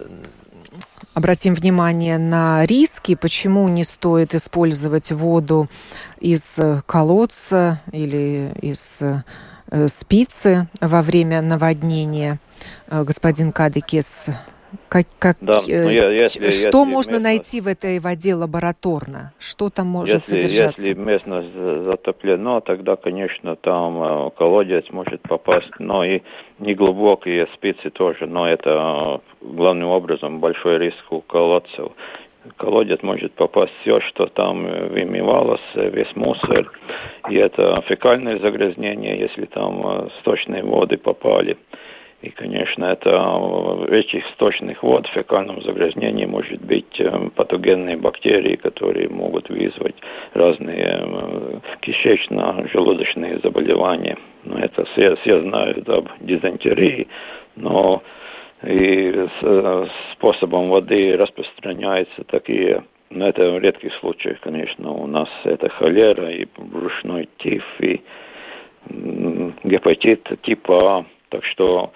обратим 1.15 1.55
внимание 1.55 2.19
на 2.19 2.65
риски, 2.65 3.15
почему 3.15 3.69
не 3.69 3.85
стоит 3.85 4.35
использовать 4.35 5.13
воду 5.13 5.69
из 6.21 6.59
э, 6.59 6.81
колодца 6.87 7.83
или 7.93 8.53
из 8.63 9.03
э, 9.03 9.25
спицы 9.89 10.69
во 10.81 11.03
время 11.03 11.43
наводнения. 11.43 12.39
Господин 12.91 13.53
Кадыкес 13.53 14.29
как, 14.89 15.07
как, 15.19 15.37
да, 15.41 15.59
э, 15.69 15.85
ну, 15.85 15.91
я, 15.91 16.11
если, 16.11 16.51
что 16.51 16.79
если 16.79 16.91
можно 16.91 17.13
местность, 17.13 17.25
найти 17.25 17.61
в 17.61 17.67
этой 17.67 17.99
воде 17.99 18.35
лабораторно? 18.35 19.33
Что 19.39 19.71
там 19.71 19.89
может 19.89 20.21
если, 20.21 20.41
содержаться? 20.41 20.83
Если 20.83 20.95
местность 20.95 21.55
затоплена, 21.55 22.61
тогда, 22.61 22.97
конечно, 22.97 23.57
там 23.57 24.03
э, 24.03 24.31
колодец 24.37 24.85
может 24.91 25.21
попасть, 25.23 25.73
но 25.79 26.05
и 26.05 26.23
неглубокие 26.59 27.49
спицы 27.55 27.91
тоже, 27.91 28.27
но 28.27 28.49
это 28.49 29.21
э, 29.41 29.47
главным 29.47 29.89
образом 29.89 30.41
большой 30.41 30.79
риск 30.79 31.11
у 31.11 31.21
колодцев. 31.21 31.93
Колодец 32.57 33.03
может 33.03 33.33
попасть 33.33 33.73
все, 33.83 34.01
что 34.01 34.27
там 34.27 34.65
вымывалось, 34.65 35.61
весь 35.75 36.15
мусор, 36.17 36.73
и 37.31 37.37
это 37.37 37.83
фекальное 37.87 38.39
загрязнение, 38.39 39.19
если 39.19 39.47
там 39.47 40.11
сточные 40.21 40.63
воды 40.65 40.97
попали. 40.97 41.57
И, 42.23 42.31
конечно, 42.31 42.85
это 42.85 43.85
этих 43.91 44.25
сточных 44.35 44.81
вод 44.85 45.09
в 45.09 45.11
фекальном 45.11 45.61
загрязнении 45.63 46.25
может 46.25 46.65
быть 46.65 47.01
э, 47.01 47.31
патогенные 47.35 47.97
бактерии, 47.97 48.55
которые 48.55 49.09
могут 49.09 49.49
вызвать 49.51 49.97
разные 50.33 51.03
э, 51.03 51.59
кишечно-желудочные 51.81 53.41
заболевания. 53.43 54.17
Но 54.45 54.57
это 54.57 54.85
все, 54.93 55.17
все 55.17 55.41
знают 55.41 55.89
об 55.89 56.11
дизентерии, 56.21 57.09
но 57.57 58.05
и 58.65 59.29
способом 60.13 60.69
воды 60.71 61.17
распространяются 61.17 62.25
такие, 62.25 62.85
но 63.11 63.29
это 63.29 63.51
в 63.51 63.59
редких 63.59 63.93
случаях, 63.97 64.41
конечно, 64.41 64.91
у 64.93 65.07
нас 65.07 65.29
это 65.45 65.69
холера 65.69 66.31
и 66.31 66.47
брюшной 66.57 67.29
тиф, 67.39 67.65
и 67.81 68.01
гепатит 68.89 70.29
типа 70.43 70.99
А. 70.99 71.05
Так 71.29 71.45
что 71.47 71.93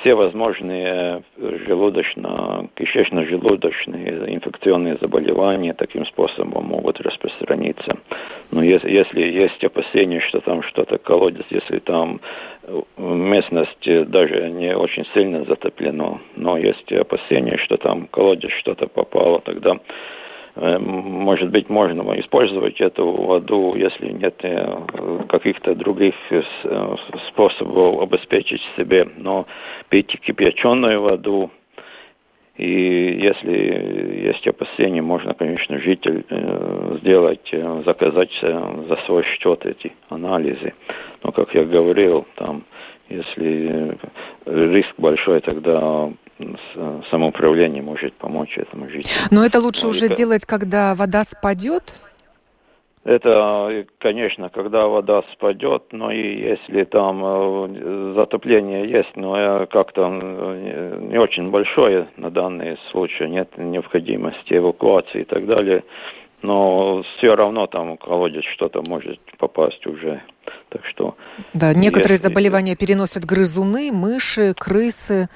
все 0.00 0.14
возможные 0.14 1.22
желудочно, 1.38 2.68
кишечно-желудочные 2.74 4.34
инфекционные 4.34 4.96
заболевания 5.00 5.74
таким 5.74 6.06
способом 6.06 6.66
могут 6.66 7.00
распространиться. 7.00 7.98
Но 8.50 8.62
если, 8.62 8.90
если 8.90 9.20
есть 9.20 9.62
опасения, 9.62 10.20
что 10.20 10.40
там 10.40 10.62
что-то 10.62 10.98
колодец, 10.98 11.44
если 11.50 11.78
там 11.78 12.20
местность 12.96 14.10
даже 14.10 14.50
не 14.50 14.76
очень 14.76 15.06
сильно 15.14 15.44
затоплено, 15.44 16.20
но 16.36 16.56
есть 16.56 16.90
опасения, 16.92 17.56
что 17.58 17.76
там 17.76 18.06
колодец 18.08 18.50
что-то 18.52 18.86
попало, 18.86 19.40
тогда 19.40 19.74
Э, 19.74 20.19
может 20.56 21.50
быть, 21.50 21.68
можно 21.68 22.02
использовать 22.20 22.80
эту 22.80 23.06
воду, 23.06 23.72
если 23.76 24.10
нет 24.10 24.34
э, 24.42 25.20
каких-то 25.28 25.74
других 25.74 26.14
э, 26.30 26.42
способов 27.28 28.02
обеспечить 28.02 28.60
себе, 28.76 29.08
но 29.16 29.46
пить 29.88 30.18
кипяченую 30.20 31.00
воду, 31.00 31.50
и 32.56 33.20
если 33.22 34.26
есть 34.26 34.46
опасения, 34.46 35.00
можно, 35.00 35.32
конечно, 35.34 35.78
житель 35.78 36.26
сделать, 36.98 37.48
заказать 37.86 38.32
за 38.42 38.96
свой 39.06 39.24
счет 39.24 39.64
эти 39.64 39.92
анализы. 40.10 40.74
Но, 41.22 41.32
как 41.32 41.54
я 41.54 41.64
говорил, 41.64 42.26
там, 42.34 42.64
если 43.08 43.96
риск 44.44 44.92
большой, 44.98 45.40
тогда 45.40 46.10
самоуправление 47.10 47.82
может 47.82 48.14
помочь 48.14 48.56
этому 48.56 48.88
жителю. 48.88 49.12
Но 49.30 49.44
это 49.44 49.60
лучше 49.60 49.84
Но 49.84 49.90
уже 49.90 50.06
это... 50.06 50.16
делать, 50.16 50.44
когда 50.44 50.94
вода 50.94 51.24
спадет? 51.24 52.00
Это, 53.02 53.86
конечно, 53.98 54.50
когда 54.50 54.86
вода 54.86 55.22
спадет, 55.32 55.84
но 55.90 56.12
и 56.12 56.40
если 56.50 56.84
там 56.84 57.24
э, 57.24 58.12
затопление 58.14 58.90
есть, 58.90 59.16
но 59.16 59.66
как-то 59.68 60.06
не 60.08 61.18
очень 61.18 61.50
большое 61.50 62.08
на 62.18 62.30
данный 62.30 62.76
случай, 62.90 63.26
нет 63.26 63.48
необходимости 63.56 64.52
эвакуации 64.52 65.22
и 65.22 65.24
так 65.24 65.46
далее, 65.46 65.82
но 66.42 67.02
все 67.16 67.34
равно 67.34 67.66
там 67.66 67.96
колодец 67.96 68.44
что-то 68.54 68.82
может 68.86 69.18
попасть 69.38 69.86
уже. 69.86 70.22
Так 70.68 70.84
что... 70.84 71.16
Да, 71.54 71.72
некоторые 71.72 72.16
если... 72.16 72.28
заболевания 72.28 72.76
переносят 72.76 73.24
грызуны, 73.24 73.92
мыши, 73.92 74.52
крысы. 74.54 75.28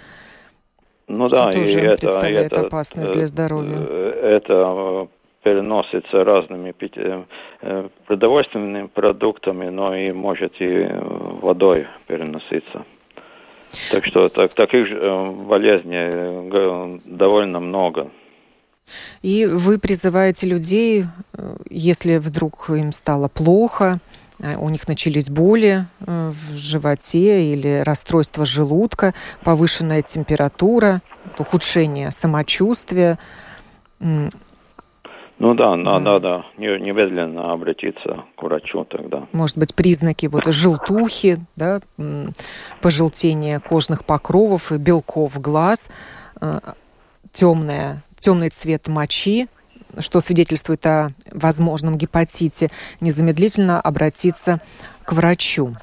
Ну 1.07 1.29
что 1.29 1.37
да, 1.37 1.53
тоже 1.53 1.81
и 1.81 1.83
это, 1.83 2.01
представляет 2.01 2.53
это, 2.53 2.61
опасность 2.67 3.13
для 3.15 3.27
здоровья. 3.27 3.77
Э, 3.79 4.39
это 4.39 5.09
переносится 5.43 6.25
разными 6.25 6.75
э, 6.81 7.89
продовольственными 8.07 8.87
продуктами, 8.87 9.69
но 9.69 9.95
и 9.95 10.13
может 10.13 10.55
и 10.61 10.89
водой 11.43 11.87
переноситься. 12.07 12.85
Так 13.91 14.07
что 14.07 14.29
так, 14.29 14.55
таких 14.55 14.91
э, 14.91 15.31
болезней 15.47 17.01
довольно 17.05 17.61
много. 17.61 18.11
И 19.23 19.47
вы 19.47 19.79
призываете 19.79 20.47
людей, 20.47 21.05
если 21.71 22.19
вдруг 22.19 22.69
им 22.69 22.93
стало 22.93 23.29
плохо, 23.29 23.99
у 24.41 24.69
них 24.69 24.89
начались 24.89 25.31
боли 25.31 25.87
э, 26.01 26.31
в 26.31 26.57
животе 26.57 27.53
или 27.53 27.83
расстройство 27.85 28.45
желудка, 28.45 29.15
повышенная 29.45 30.03
температура, 30.03 31.03
ухудшение 31.39 32.11
самочувствия. 32.11 33.19
Ну 34.01 35.55
да, 35.55 35.77
да. 35.77 35.99
надо 35.99 36.45
немедленно 36.59 37.53
обратиться 37.53 38.25
к 38.37 38.43
врачу 38.43 38.85
тогда. 38.85 39.27
Может 39.33 39.59
быть, 39.59 39.75
признаки 39.75 40.27
вот 40.27 40.47
желтухи, 40.47 41.39
да, 41.57 41.81
пожелтение 42.81 43.61
кожных 43.61 44.05
покровов 44.05 44.73
и 44.73 44.79
белков 44.79 45.41
глаз, 45.41 45.91
э, 46.41 46.61
темная, 47.33 48.03
темный 48.19 48.51
цвет 48.51 48.89
мочи, 48.89 49.49
что 50.01 50.21
свидетельствует 50.21 50.85
о 50.87 51.11
возможном 51.33 51.97
гепатите, 51.97 52.71
незамедлительно 53.01 53.81
обратиться 53.81 54.61
к 55.05 55.13
врачу. 55.13 55.75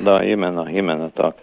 Да, 0.00 0.24
именно, 0.24 0.68
именно 0.68 1.10
так. 1.10 1.36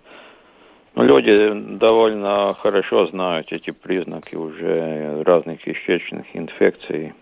Ну, 0.95 1.03
люди 1.03 1.77
довольно 1.77 2.55
хорошо 2.55 3.07
знают 3.07 3.51
эти 3.51 3.69
признаки 3.69 4.35
уже 4.35 5.23
разных 5.23 5.61
кишечных 5.61 6.25
инфекций. 6.33 7.13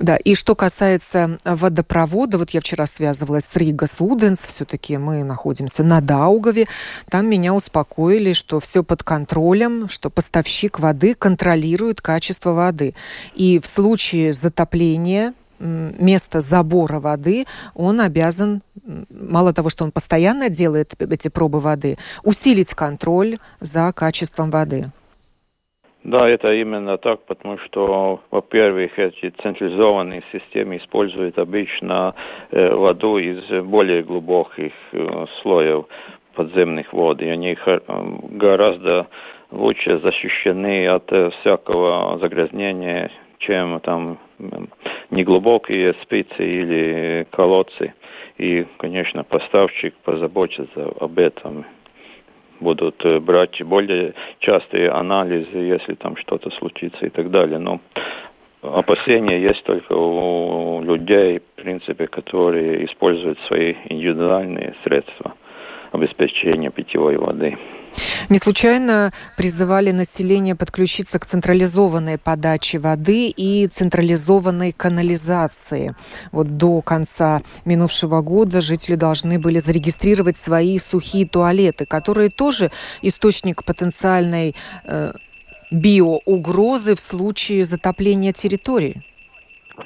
Да, 0.00 0.16
и 0.16 0.34
что 0.34 0.54
касается 0.54 1.38
водопровода, 1.44 2.38
вот 2.38 2.50
я 2.50 2.60
вчера 2.60 2.86
связывалась 2.86 3.44
с 3.44 3.56
Рига 3.56 3.86
Суденс, 3.86 4.46
все-таки 4.46 4.96
мы 4.96 5.24
находимся 5.24 5.82
на 5.82 6.00
Даугаве, 6.00 6.68
там 7.10 7.28
меня 7.28 7.52
успокоили, 7.52 8.32
что 8.32 8.60
все 8.60 8.84
под 8.84 9.02
контролем, 9.02 9.88
что 9.88 10.08
поставщик 10.08 10.78
воды 10.78 11.14
контролирует 11.14 12.00
качество 12.00 12.52
воды. 12.52 12.94
И 13.34 13.58
в 13.58 13.66
случае 13.66 14.32
затопления 14.32 15.34
место 15.58 16.40
забора 16.40 17.00
воды, 17.00 17.46
он 17.74 18.00
обязан, 18.00 18.62
мало 19.10 19.52
того, 19.52 19.68
что 19.68 19.82
он 19.82 19.90
постоянно 19.90 20.48
делает 20.48 20.94
эти 21.00 21.26
пробы 21.26 21.58
воды, 21.58 21.98
усилить 22.22 22.74
контроль 22.74 23.38
за 23.60 23.92
качеством 23.92 24.50
воды. 24.50 24.92
Да, 26.08 26.26
это 26.26 26.54
именно 26.54 26.96
так, 26.96 27.20
потому 27.26 27.58
что, 27.58 28.20
во-первых, 28.30 28.98
эти 28.98 29.28
централизованные 29.42 30.22
системы 30.32 30.78
используют 30.78 31.38
обычно 31.38 32.14
э, 32.50 32.74
воду 32.74 33.18
из 33.18 33.42
более 33.64 34.02
глубоких 34.02 34.72
э, 34.92 35.26
слоев 35.42 35.84
подземных 36.34 36.90
вод, 36.94 37.20
и 37.20 37.28
они 37.28 37.58
э, 37.62 37.78
гораздо 38.30 39.06
лучше 39.50 39.98
защищены 39.98 40.88
от 40.88 41.12
всякого 41.40 42.18
загрязнения, 42.22 43.10
чем 43.40 43.78
там 43.80 44.18
неглубокие 45.10 45.94
спицы 46.02 46.42
или 46.42 47.26
колодцы. 47.32 47.92
И, 48.38 48.66
конечно, 48.78 49.24
поставщик 49.24 49.94
позаботится 50.04 50.90
об 51.00 51.18
этом 51.18 51.66
будут 52.60 53.04
э, 53.04 53.20
брать 53.20 53.62
более 53.62 54.14
частые 54.40 54.90
анализы, 54.90 55.56
если 55.56 55.94
там 55.94 56.16
что-то 56.16 56.50
случится 56.50 57.06
и 57.06 57.10
так 57.10 57.30
далее. 57.30 57.58
Но 57.58 57.80
опасения 58.62 59.40
есть 59.40 59.62
только 59.64 59.92
у 59.92 60.82
людей, 60.82 61.38
в 61.40 61.62
принципе, 61.62 62.06
которые 62.06 62.84
используют 62.86 63.38
свои 63.46 63.74
индивидуальные 63.88 64.74
средства 64.84 65.34
обеспечения 65.92 66.70
питьевой 66.70 67.16
воды. 67.16 67.56
Не 68.28 68.38
случайно 68.38 69.12
призывали 69.36 69.90
население 69.90 70.54
подключиться 70.54 71.18
к 71.18 71.26
централизованной 71.26 72.18
подаче 72.18 72.78
воды 72.78 73.28
и 73.28 73.66
централизованной 73.68 74.72
канализации. 74.72 75.94
Вот 76.32 76.56
до 76.56 76.82
конца 76.82 77.42
минувшего 77.64 78.20
года 78.20 78.60
жители 78.60 78.96
должны 78.96 79.38
были 79.38 79.58
зарегистрировать 79.58 80.36
свои 80.36 80.78
сухие 80.78 81.26
туалеты, 81.26 81.86
которые 81.86 82.30
тоже 82.30 82.70
источник 83.02 83.64
потенциальной 83.64 84.54
э, 84.84 85.12
биоугрозы 85.70 86.94
в 86.94 87.00
случае 87.00 87.64
затопления 87.64 88.32
территории. 88.32 89.02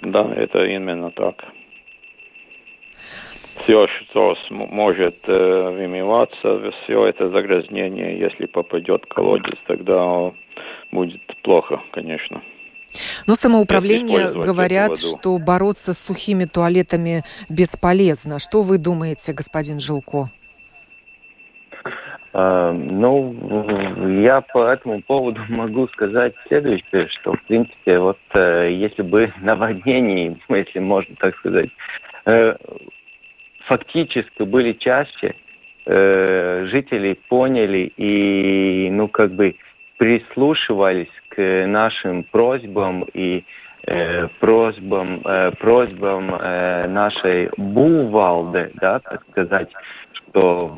Да, 0.03 0.33
это 0.35 0.65
именно 0.65 1.11
так 1.11 1.37
все, 3.61 3.87
что 3.87 4.35
может 4.51 5.17
э, 5.27 5.71
вымываться, 5.71 6.71
все 6.85 7.07
это 7.07 7.31
загрязнение, 7.31 8.19
если 8.19 8.47
попадет 8.47 9.07
колодец, 9.07 9.59
тогда 9.67 10.33
будет 10.91 11.21
плохо, 11.43 11.81
конечно. 11.93 12.43
Но 13.27 13.35
самоуправление 13.35 14.33
говорят, 14.33 14.99
что 14.99 15.39
бороться 15.39 15.95
с 15.95 15.99
сухими 15.99 16.45
туалетами 16.45 17.23
бесполезно. 17.49 18.39
Что 18.39 18.63
вы 18.63 18.79
думаете, 18.79 19.33
господин 19.33 19.81
Жилко? 19.81 20.31
Uh, 22.35 22.73
ну, 22.73 23.35
я 24.23 24.41
по 24.41 24.65
этому 24.65 25.03
поводу 25.03 25.43
могу 25.51 25.87
сказать 25.89 26.33
следующее, 26.49 27.07
что, 27.09 27.35
в 27.35 27.43
принципе, 27.43 27.99
вот 27.99 28.19
uh, 28.33 28.73
если 28.73 29.03
бы 29.03 29.31
наводнений, 29.43 30.41
если 30.49 30.79
можно 30.79 31.15
так 31.17 31.37
сказать, 31.37 31.69
uh, 32.25 32.59
фактически 33.73 34.43
были 34.43 34.75
чаще, 34.75 35.35
э, 35.87 36.67
жители 36.71 37.19
поняли 37.31 37.91
и, 37.97 38.91
ну, 38.91 39.09
как 39.09 39.33
бы 39.33 39.57
прислушивались 39.97 41.15
к 41.31 41.67
нашим 41.67 42.25
просьбам 42.25 43.05
и 43.15 43.45
э, 43.87 44.29
просьбам, 44.41 45.23
э, 45.25 45.53
просьбам 45.53 46.35
э, 46.35 46.87
нашей 46.89 47.49
Бувалды, 47.57 48.73
да, 48.75 48.99
так 48.99 49.23
сказать, 49.31 49.71
что 50.13 50.77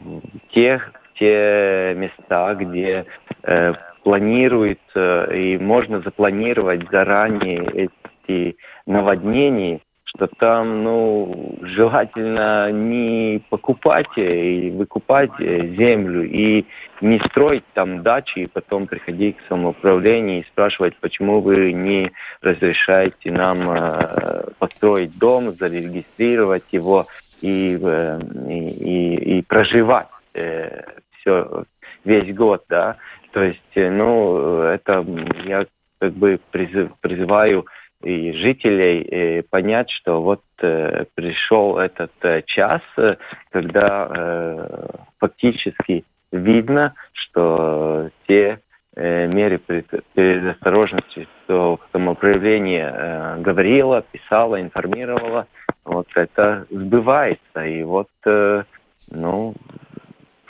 тех, 0.52 0.92
те 1.18 1.94
места, 1.96 2.54
где 2.54 3.06
э, 3.42 3.72
планируется 4.04 5.24
и 5.34 5.58
можно 5.58 6.00
запланировать 6.00 6.88
заранее 6.92 7.88
эти 8.28 8.56
наводнения, 8.86 9.80
что 10.16 10.28
там, 10.38 10.84
ну, 10.84 11.58
желательно 11.62 12.70
не 12.70 13.42
покупать 13.50 14.06
и 14.16 14.70
выкупать 14.70 15.30
землю 15.38 16.24
и 16.24 16.64
не 17.00 17.18
строить 17.30 17.64
там 17.74 18.02
дачи 18.02 18.40
и 18.40 18.46
потом 18.46 18.86
приходить 18.86 19.36
к 19.36 19.48
самоуправлению 19.48 20.40
и 20.40 20.46
спрашивать, 20.46 20.96
почему 21.00 21.40
вы 21.40 21.72
не 21.72 22.12
разрешаете 22.42 23.32
нам 23.32 23.58
э, 23.68 24.44
построить 24.58 25.18
дом, 25.18 25.50
зарегистрировать 25.50 26.64
его 26.70 27.06
и, 27.40 27.76
э, 27.82 28.20
и, 28.48 29.38
и 29.38 29.42
проживать 29.42 30.06
э, 30.34 30.82
все 31.18 31.64
весь 32.04 32.34
год, 32.34 32.64
да. 32.68 32.96
То 33.32 33.42
есть, 33.42 33.60
э, 33.74 33.90
ну, 33.90 34.62
это 34.62 35.04
я 35.44 35.66
как 35.98 36.12
бы 36.12 36.38
призыв, 36.52 36.92
призываю 37.00 37.66
и 38.04 38.32
жителей 38.32 39.02
э, 39.02 39.42
понять, 39.42 39.90
что 39.90 40.22
вот 40.22 40.42
э, 40.60 41.04
пришел 41.14 41.78
этот 41.78 42.12
э, 42.22 42.42
час, 42.46 42.82
э, 42.96 43.16
когда 43.50 44.08
э, 44.10 44.88
фактически 45.18 46.04
видно, 46.30 46.94
что 47.12 48.10
те 48.26 48.60
э, 48.96 49.30
меры 49.32 49.58
предосторожности, 49.58 51.26
что 51.44 51.80
самоуправление 51.92 52.92
э, 52.94 53.40
говорило, 53.40 54.04
писало, 54.12 54.60
информировало, 54.60 55.46
вот 55.84 56.08
это 56.14 56.66
сбывается. 56.70 57.64
И 57.64 57.82
вот, 57.82 58.08
э, 58.26 58.64
ну, 59.10 59.54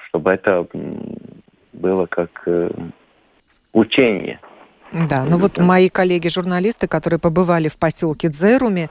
чтобы 0.09 0.33
это 0.33 0.67
было 1.73 2.07
как 2.07 2.31
э, 2.47 2.71
учение. 3.73 4.41
Да, 4.95 5.25
ну 5.25 5.39
вот 5.39 5.59
мои 5.59 5.89
коллеги-журналисты, 5.89 6.87
которые 6.87 7.19
побывали 7.19 7.69
в 7.69 7.77
поселке 7.79 8.29
Дзеруме, 8.29 8.91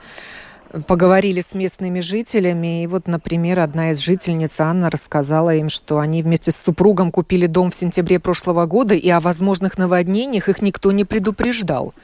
поговорили 0.86 1.40
с 1.40 1.54
местными 1.54 2.00
жителями. 2.00 2.82
И 2.82 2.86
вот, 2.86 3.06
например, 3.06 3.60
одна 3.60 3.92
из 3.92 4.00
жительниц, 4.00 4.60
Анна, 4.60 4.90
рассказала 4.90 5.54
им, 5.54 5.68
что 5.68 5.98
они 5.98 6.22
вместе 6.22 6.50
с 6.50 6.56
супругом 6.56 7.10
купили 7.10 7.46
дом 7.46 7.70
в 7.70 7.74
сентябре 7.74 8.18
прошлого 8.18 8.66
года, 8.66 8.94
и 8.94 9.08
о 9.08 9.20
возможных 9.20 9.78
наводнениях 9.78 10.48
их 10.48 10.60
никто 10.60 10.92
не 10.92 11.04
предупреждал. 11.04 11.94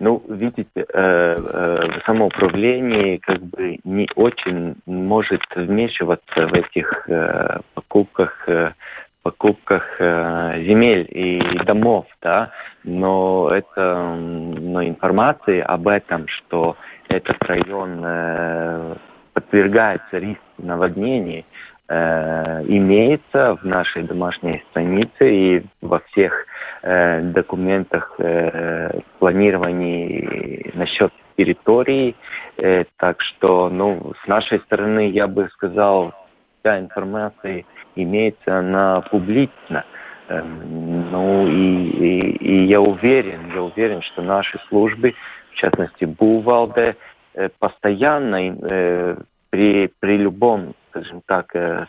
Ну, 0.00 0.22
видите, 0.28 0.66
э, 0.74 0.84
э, 0.84 2.00
самоуправление 2.06 3.20
как 3.20 3.40
бы 3.42 3.78
не 3.84 4.08
очень 4.16 4.74
может 4.86 5.42
вмешиваться 5.54 6.48
в 6.48 6.54
этих 6.54 7.08
э, 7.08 7.60
покупках 7.74 8.48
покупках 9.22 9.84
э, 9.98 10.62
земель 10.66 11.06
и 11.10 11.40
домов, 11.64 12.06
да, 12.20 12.50
но 12.84 13.50
это, 13.52 14.14
но 14.14 14.84
информации 14.84 15.60
об 15.60 15.88
этом, 15.88 16.26
что 16.28 16.76
этот 17.08 17.42
район 17.44 18.00
э, 18.04 18.96
подвергается 19.32 20.18
риску 20.18 20.42
наводнений, 20.58 21.46
э, 21.88 22.64
имеется 22.66 23.56
в 23.56 23.64
нашей 23.64 24.02
домашней 24.02 24.62
странице 24.70 25.30
и 25.30 25.62
во 25.80 26.00
всех 26.00 26.46
э, 26.82 27.20
документах 27.22 28.14
э, 28.18 29.00
планирований 29.18 30.72
насчет 30.74 31.12
территории. 31.36 32.16
Э, 32.56 32.84
так 32.98 33.20
что, 33.20 33.70
ну, 33.70 34.12
с 34.24 34.26
нашей 34.26 34.58
стороны, 34.60 35.10
я 35.10 35.28
бы 35.28 35.48
сказал, 35.52 36.12
вся 36.60 36.78
информация 36.78 37.64
имеется 37.94 38.58
она 38.58 39.00
публично. 39.02 39.84
Эм, 40.28 41.10
ну 41.10 41.46
и, 41.48 41.88
и, 41.90 42.36
и 42.36 42.64
я 42.66 42.80
уверен, 42.80 43.52
я 43.54 43.62
уверен, 43.62 44.02
что 44.02 44.22
наши 44.22 44.58
службы, 44.68 45.14
в 45.52 45.54
частности 45.56 46.04
Бувалде, 46.04 46.96
э, 47.34 47.48
постоянно 47.58 48.36
э, 48.36 49.16
при, 49.50 49.90
при 50.00 50.16
любом, 50.16 50.74
скажем 50.90 51.22
так, 51.26 51.54
э, 51.54 51.86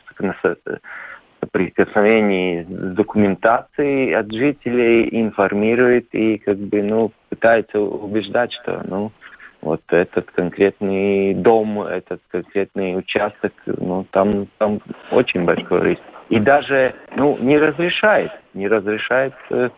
прикосновении 1.53 2.63
с 2.63 2.95
документацией 2.95 4.13
от 4.15 4.31
жителей 4.31 5.07
информирует 5.11 6.07
и 6.13 6.39
как 6.39 6.57
бы 6.57 6.81
ну 6.81 7.11
пытается 7.29 7.79
убеждать, 7.79 8.51
что 8.53 8.81
ну 8.85 9.11
вот 9.63 9.81
этот 9.89 10.29
конкретный 10.31 11.33
дом, 11.33 11.81
этот 11.81 12.21
конкретный 12.29 12.97
участок, 12.97 13.53
ну, 13.65 14.05
там, 14.11 14.47
там 14.57 14.81
очень 15.11 15.45
большой 15.45 15.91
риск. 15.91 16.01
И 16.29 16.39
даже, 16.39 16.95
ну, 17.15 17.37
не 17.37 17.57
разрешает, 17.57 18.31
не 18.53 18.67
разрешает 18.67 19.33
э, 19.49 19.69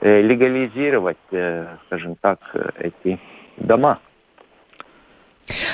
э 0.00 0.22
легализировать, 0.22 1.18
э, 1.32 1.66
скажем 1.86 2.16
так, 2.20 2.38
эти 2.78 3.18
дома. 3.56 3.98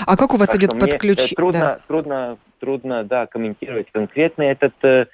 А 0.06 0.16
как 0.16 0.32
у 0.34 0.38
вас 0.38 0.48
так 0.48 0.56
идет 0.56 0.70
подключение? 0.78 1.36
Трудно, 1.36 1.60
да. 1.60 1.80
трудно, 1.86 2.38
трудно, 2.60 3.04
да, 3.04 3.26
комментировать 3.26 3.90
конкретно 3.92 4.42
этот, 4.42 4.74
э, 4.82 5.06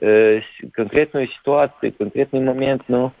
э, 0.00 0.40
конкретную 0.72 1.28
ситуацию, 1.28 1.94
конкретный 1.96 2.40
момент, 2.40 2.82
но 2.88 3.12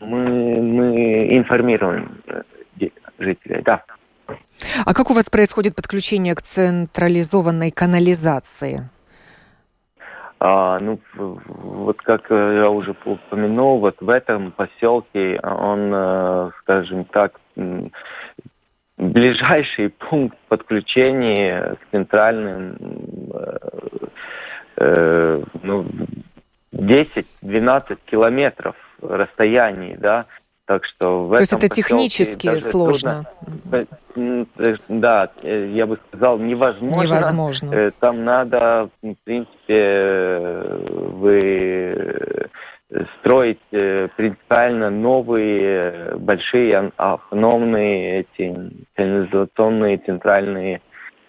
мы, 0.00 0.60
мы 0.60 1.36
информируем 1.36 2.22
э, 2.26 2.42
жителей, 3.18 3.62
да. 3.62 3.84
А 4.84 4.94
как 4.94 5.10
у 5.10 5.14
вас 5.14 5.30
происходит 5.30 5.74
подключение 5.74 6.34
к 6.34 6.42
централизованной 6.42 7.70
канализации? 7.70 8.88
А, 10.38 10.78
ну, 10.80 11.00
вот 11.14 12.00
как 12.02 12.28
я 12.30 12.68
уже 12.68 12.94
упомянул, 13.04 13.78
вот 13.78 13.96
в 14.00 14.08
этом 14.10 14.52
поселке 14.52 15.40
он, 15.42 15.90
э, 15.94 16.50
скажем 16.60 17.04
так, 17.06 17.40
ближайший 18.98 19.88
пункт 20.10 20.36
подключения 20.48 21.76
к 21.76 21.90
центральным 21.90 22.76
э, 23.32 23.58
э, 24.76 25.42
ну, 25.62 25.86
10-12 26.72 27.98
километров 28.04 28.76
расстоянии, 29.00 29.96
да, 29.96 30.26
так 30.66 30.84
что 30.84 31.26
в 31.26 31.34
То 31.36 31.40
есть 31.40 31.52
это 31.52 31.68
технически 31.68 32.60
сложно? 32.60 33.26
Трудно, 34.14 34.46
да, 34.88 35.30
э, 35.42 35.70
я 35.72 35.86
бы 35.86 35.98
сказал, 36.08 36.38
невозможно. 36.38 37.02
Невозможно. 37.02 37.72
Э, 37.72 37.90
там 38.00 38.24
надо, 38.24 38.90
в 39.00 39.14
принципе, 39.24 40.62
вы 41.12 42.48
строить 43.18 43.60
принципиально 43.70 44.90
новые 44.90 46.16
большие 46.16 46.92
автономные 46.96 48.20
эти 48.20 48.72
канализационные 48.94 49.98
центральные 49.98 50.80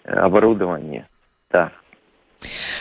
оборудования. 0.04 1.08
Да. 1.50 1.72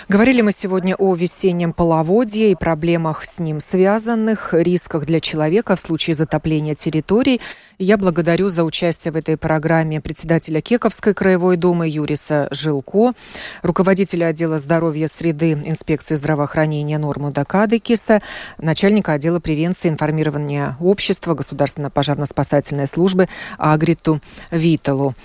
Говорили 0.09 0.39
мы 0.39 0.53
сегодня 0.53 0.95
о 0.95 1.15
весеннем 1.15 1.73
половодье 1.73 2.51
и 2.51 2.55
проблемах 2.55 3.25
с 3.25 3.39
ним 3.39 3.59
связанных, 3.59 4.53
рисках 4.53 5.05
для 5.05 5.19
человека 5.19 5.75
в 5.75 5.81
случае 5.81 6.15
затопления 6.15 6.75
территорий. 6.75 7.41
Я 7.77 7.97
благодарю 7.97 8.47
за 8.47 8.63
участие 8.63 9.11
в 9.11 9.17
этой 9.17 9.35
программе 9.35 9.99
председателя 9.99 10.61
Кековской 10.61 11.13
краевой 11.13 11.57
думы 11.57 11.89
Юриса 11.89 12.47
Жилко, 12.51 13.11
руководителя 13.63 14.27
отдела 14.27 14.59
здоровья 14.59 15.07
среды 15.07 15.51
инспекции 15.51 16.15
здравоохранения 16.15 16.99
Норму 16.99 17.33
Дакадыкиса, 17.33 18.21
начальника 18.57 19.11
отдела 19.11 19.41
превенции 19.41 19.89
информирования 19.89 20.77
общества 20.79 21.33
Государственной 21.33 21.89
пожарно-спасательной 21.89 22.87
службы 22.87 23.27
Агриту 23.57 24.21
Виталу. 24.51 25.15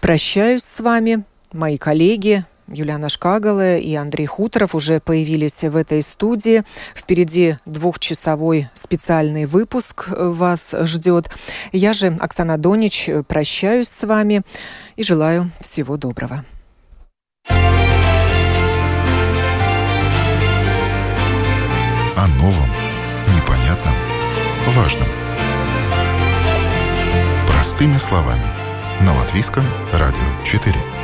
Прощаюсь 0.00 0.62
с 0.62 0.78
вами, 0.78 1.24
мои 1.52 1.76
коллеги, 1.76 2.44
Юлиана 2.68 3.08
Шкагала 3.08 3.76
и 3.76 3.94
Андрей 3.94 4.26
Хуторов 4.26 4.74
уже 4.74 5.00
появились 5.00 5.62
в 5.62 5.76
этой 5.76 6.02
студии. 6.02 6.62
Впереди 6.94 7.56
двухчасовой 7.64 8.68
специальный 8.74 9.46
выпуск 9.46 10.08
вас 10.08 10.74
ждет. 10.82 11.30
Я 11.72 11.92
же, 11.92 12.16
Оксана 12.20 12.58
Донич, 12.58 13.08
прощаюсь 13.26 13.88
с 13.88 14.06
вами 14.06 14.42
и 14.96 15.02
желаю 15.02 15.50
всего 15.60 15.96
доброго. 15.96 16.44
О 22.16 22.26
новом, 22.38 22.68
непонятном, 23.34 23.94
важном. 24.68 25.08
Простыми 27.46 27.96
словами. 27.98 28.44
На 29.00 29.16
Латвийском 29.16 29.64
радио 29.92 30.18
4. 30.44 30.97